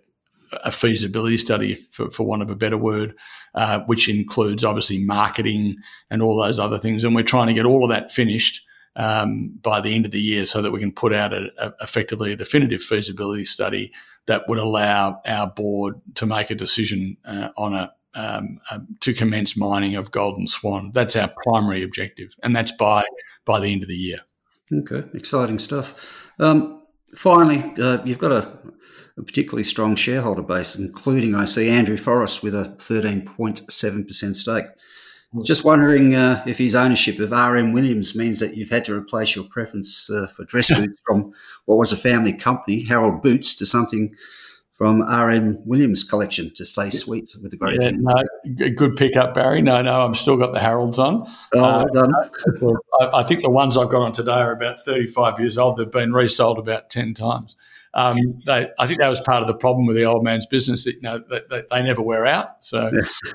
a 0.53 0.59
a 0.65 0.73
feasibility 0.73 1.39
study, 1.39 1.75
for, 1.75 2.11
for 2.11 2.25
want 2.25 2.43
of 2.43 2.51
a 2.51 2.57
better 2.57 2.77
word, 2.77 3.15
uh, 3.55 3.81
which 3.81 4.09
includes 4.09 4.65
obviously 4.65 4.99
marketing 4.99 5.77
and 6.11 6.23
all 6.23 6.37
those 6.37 6.59
other 6.59 6.79
things. 6.79 7.05
And 7.05 7.15
we're 7.15 7.23
trying 7.23 7.49
to 7.49 7.55
get 7.55 7.67
all 7.67 7.85
of 7.85 7.91
that 7.91 8.11
finished 8.11 8.65
um, 8.97 9.53
by 9.63 9.81
the 9.81 9.95
end 9.95 10.07
of 10.07 10.13
the 10.13 10.21
year 10.21 10.47
so 10.47 10.63
that 10.63 10.73
we 10.73 10.81
can 10.81 10.93
put 10.93 11.13
out 11.13 11.33
a, 11.33 11.51
a, 11.59 11.73
effectively 11.81 12.33
a 12.33 12.37
definitive 12.37 12.83
feasibility 12.83 13.45
study 13.45 13.93
that 14.27 14.49
would 14.49 14.59
allow 14.59 15.21
our 15.27 15.47
board 15.47 16.01
to 16.15 16.27
make 16.27 16.51
a 16.51 16.55
decision 16.55 17.17
uh, 17.25 17.49
on 17.57 17.75
a 17.75 17.93
um, 18.15 18.59
uh, 18.71 18.81
to 19.01 19.15
commence 19.15 19.57
mining 19.57 19.95
of 19.95 20.11
Golden 20.11 20.49
Swan. 20.49 20.91
That's 20.93 21.15
our 21.15 21.33
primary 21.45 21.85
objective, 21.85 22.35
and 22.43 22.55
that's 22.57 22.73
by 22.73 23.05
by 23.45 23.61
the 23.61 23.73
end 23.73 23.83
of 23.83 23.89
the 23.89 23.95
year. 23.95 24.19
Okay, 24.73 25.05
exciting 25.15 25.61
stuff. 25.61 25.95
Um, 26.41 26.83
finally, 27.15 27.73
uh, 27.81 28.05
you've 28.05 28.19
got 28.19 28.33
a 28.33 28.59
a 29.16 29.23
particularly 29.23 29.64
strong 29.64 29.96
shareholder 29.96 30.42
base, 30.42 30.77
including 30.77 31.35
I 31.35 31.44
see 31.44 31.68
Andrew 31.68 31.96
Forrest 31.96 32.42
with 32.42 32.55
a 32.55 32.75
13.7% 32.79 34.37
stake. 34.37 34.66
Just 35.44 35.64
wondering 35.64 36.16
uh, 36.16 36.42
if 36.44 36.59
his 36.59 36.75
ownership 36.75 37.20
of 37.20 37.31
RM 37.31 37.73
Williams 37.73 38.16
means 38.16 38.40
that 38.40 38.57
you've 38.57 38.70
had 38.70 38.85
to 38.87 38.96
replace 38.96 39.37
your 39.37 39.44
preference 39.44 40.11
uh, 40.11 40.27
for 40.27 40.44
dress 40.44 40.75
boots 40.75 40.99
from 41.07 41.33
what 41.66 41.77
was 41.77 41.92
a 41.92 41.96
family 41.96 42.33
company, 42.33 42.85
Harold 42.85 43.23
Boots, 43.23 43.55
to 43.57 43.66
something 43.66 44.12
from 44.73 45.03
RM 45.03 45.59
Williams 45.66 46.03
collection 46.03 46.51
to 46.55 46.64
stay 46.64 46.88
sweet 46.88 47.31
with 47.42 47.51
the 47.51 47.57
great. 47.59 47.81
Yeah, 47.81 47.90
no, 47.94 48.70
good 48.70 48.96
pickup, 48.96 49.35
Barry. 49.35 49.61
No, 49.61 49.83
no, 49.83 50.07
I've 50.09 50.16
still 50.16 50.38
got 50.38 50.55
the 50.55 50.59
Harolds 50.59 50.99
on. 50.99 51.31
Oh, 51.55 51.62
uh, 51.62 51.85
done. 51.85 52.12
I, 53.03 53.20
I, 53.20 53.23
think 53.23 53.42
the 53.42 53.51
ones 53.51 53.77
I've 53.77 53.90
got 53.90 54.01
on 54.01 54.12
today 54.12 54.33
are 54.33 54.53
about 54.53 54.81
35 54.81 55.38
years 55.38 55.59
old. 55.59 55.77
They've 55.77 55.90
been 55.90 56.14
resold 56.14 56.59
about 56.59 56.88
10 56.88 57.12
times. 57.12 57.57
Um, 57.94 58.18
they, 58.46 58.68
I 58.79 58.87
think 58.87 59.00
that 59.00 59.09
was 59.09 59.20
part 59.20 59.42
of 59.42 59.48
the 59.48 59.55
problem 59.55 59.87
with 59.87 59.96
the 59.96 60.05
old 60.05 60.22
man's 60.22 60.46
business. 60.46 60.85
That, 60.85 60.94
you 60.94 61.03
know, 61.03 61.18
they, 61.18 61.62
they, 61.70 61.83
never 61.83 62.03
wear 62.03 62.24
out. 62.26 62.64
So, 62.64 62.90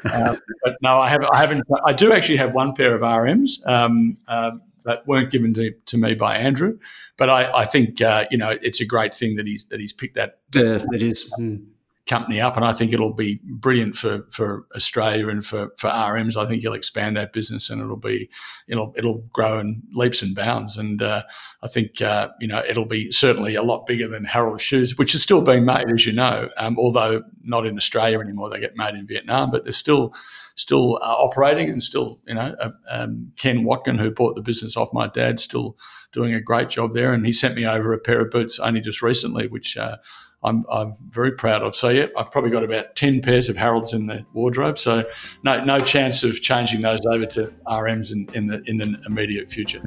uh, 0.06 0.36
but 0.64 0.78
no, 0.82 0.98
I 0.98 1.10
haven't. 1.10 1.30
I 1.32 1.42
haven't. 1.42 1.64
I 1.86 1.94
do 1.94 2.14
actually 2.14 2.38
have 2.38 2.56
one 2.56 2.74
pair 2.74 2.96
of 2.96 3.02
RMs 3.02 3.66
um, 3.68 4.18
uh, 4.28 4.52
that 4.84 5.06
weren't 5.08 5.32
given 5.32 5.54
to, 5.56 5.74
to 5.88 5.98
me 5.98 6.14
by 6.14 6.38
Andrew, 6.38 6.78
but 7.18 7.30
I, 7.30 7.52
I 7.52 7.66
think 7.66 8.02
uh, 8.02 8.26
you 8.32 8.38
know 8.38 8.52
it's 8.62 8.80
a 8.80 8.86
great 8.86 9.14
thing 9.14 9.36
that 9.36 9.46
he's 9.46 9.66
that 9.66 9.80
he's 9.80 9.94
picked 9.94 10.16
that. 10.16 10.40
Yeah, 10.54 10.84
it 10.94 11.02
is. 11.02 11.32
Mm 11.38 11.66
company 12.06 12.40
up, 12.40 12.56
and 12.56 12.64
I 12.64 12.74
think 12.74 12.94
it'll 12.94 13.14
be 13.14 13.40
brilliant 13.44 13.96
for 13.96 14.26
for 14.30 14.68
Australia 14.76 15.28
and 15.28 15.46
for 15.46 15.72
for 15.78 15.90
RMs. 15.90 16.38
I 16.38 16.48
think 16.48 16.62
he'll 16.62 16.74
expand 16.74 17.18
that 17.18 17.34
business, 17.34 17.70
and 17.70 17.82
it'll 17.82 17.96
be 17.96 18.30
it'll 18.68 18.94
it'll 18.96 19.24
grow 19.34 19.60
in 19.60 19.82
leaps 19.92 20.22
and 20.22 20.36
bounds. 20.36 20.78
And 20.78 21.02
uh, 21.02 21.24
I 21.64 21.68
think 21.68 22.02
uh, 22.02 22.30
you 22.40 22.48
know 22.48 22.64
it'll 22.68 22.86
be 22.86 23.12
certainly 23.12 23.56
a 23.56 23.64
lot 23.64 23.88
bigger 23.88 24.08
than 24.08 24.26
Harold 24.26 24.62
shoes, 24.62 24.98
which 24.98 25.16
is 25.16 25.24
still 25.24 25.42
being 25.42 25.66
made, 25.66 25.90
as 25.90 26.06
you 26.06 26.14
know, 26.14 26.50
um, 26.58 26.78
although 26.78 27.24
not 27.44 27.66
in 27.66 27.78
Australia 27.78 28.20
anymore. 28.20 28.50
They 28.50 28.60
get 28.60 28.78
made 28.78 28.96
in 28.96 29.08
Vietnam, 29.08 29.52
but 29.52 29.64
they're 29.64 29.74
still 29.74 30.14
still 30.58 30.98
uh, 31.02 31.16
operating 31.18 31.70
and 31.70 31.84
still 31.84 32.22
you 32.28 32.36
know 32.36 32.56
uh, 32.62 32.72
um, 32.90 33.32
Ken 33.38 33.64
Watkin, 33.64 33.98
who 33.98 34.12
bought 34.12 34.36
the 34.36 34.42
business 34.42 34.78
off 34.78 34.94
my 34.94 35.08
dad, 35.08 35.40
still 35.40 35.78
doing 36.12 36.34
a 36.34 36.42
great 36.42 36.70
job 36.70 36.94
there. 36.94 37.14
And 37.14 37.26
he 37.26 37.32
sent 37.32 37.56
me 37.56 37.66
over 37.66 37.94
a 37.94 38.00
pair 38.00 38.22
of 38.22 38.32
boots 38.32 38.60
only 38.60 38.82
just 38.82 39.02
recently, 39.02 39.48
which 39.48 39.76
uh, 39.76 39.98
I'm, 40.46 40.66
I'm 40.72 40.94
very 41.10 41.32
proud 41.32 41.64
of. 41.64 41.76
So 41.76 41.90
yeah, 41.90 42.08
I've 42.18 42.32
probably 42.32 42.52
got 42.52 42.64
about 42.64 42.96
ten 42.96 43.22
pairs 43.22 43.50
of 43.50 43.58
Harolds 43.58 43.92
in 43.94 44.06
the 44.06 44.26
wardrobe. 44.34 44.78
So 44.78 45.04
no 45.44 45.64
no 45.64 45.80
chance 45.80 46.24
of 46.24 46.42
changing 46.42 46.82
those 46.82 47.06
over 47.06 47.26
to 47.26 47.54
RMs 47.68 48.12
in, 48.12 48.30
in 48.34 48.48
the 48.48 48.62
in 48.66 48.78
the 48.78 49.02
immediate 49.06 49.50
future. 49.50 49.82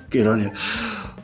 Good 0.10 0.26
on 0.26 0.42
you. 0.42 0.52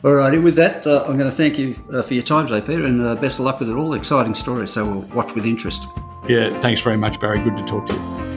All 0.03 0.13
righty, 0.13 0.39
with 0.39 0.55
that, 0.55 0.87
uh, 0.87 1.03
I'm 1.07 1.17
going 1.17 1.29
to 1.29 1.35
thank 1.35 1.59
you 1.59 1.75
uh, 1.93 2.01
for 2.01 2.15
your 2.15 2.23
time 2.23 2.47
today, 2.47 2.65
Peter, 2.65 2.85
and 2.85 3.03
uh, 3.03 3.15
best 3.15 3.37
of 3.37 3.45
luck 3.45 3.59
with 3.59 3.69
it 3.69 3.75
all. 3.75 3.93
Exciting 3.93 4.33
story, 4.33 4.67
so 4.67 4.83
we'll 4.83 5.01
watch 5.15 5.35
with 5.35 5.45
interest. 5.45 5.85
Yeah, 6.27 6.57
thanks 6.59 6.81
very 6.81 6.97
much, 6.97 7.19
Barry. 7.19 7.39
Good 7.39 7.57
to 7.57 7.65
talk 7.65 7.85
to 7.87 7.93
you. 7.93 8.30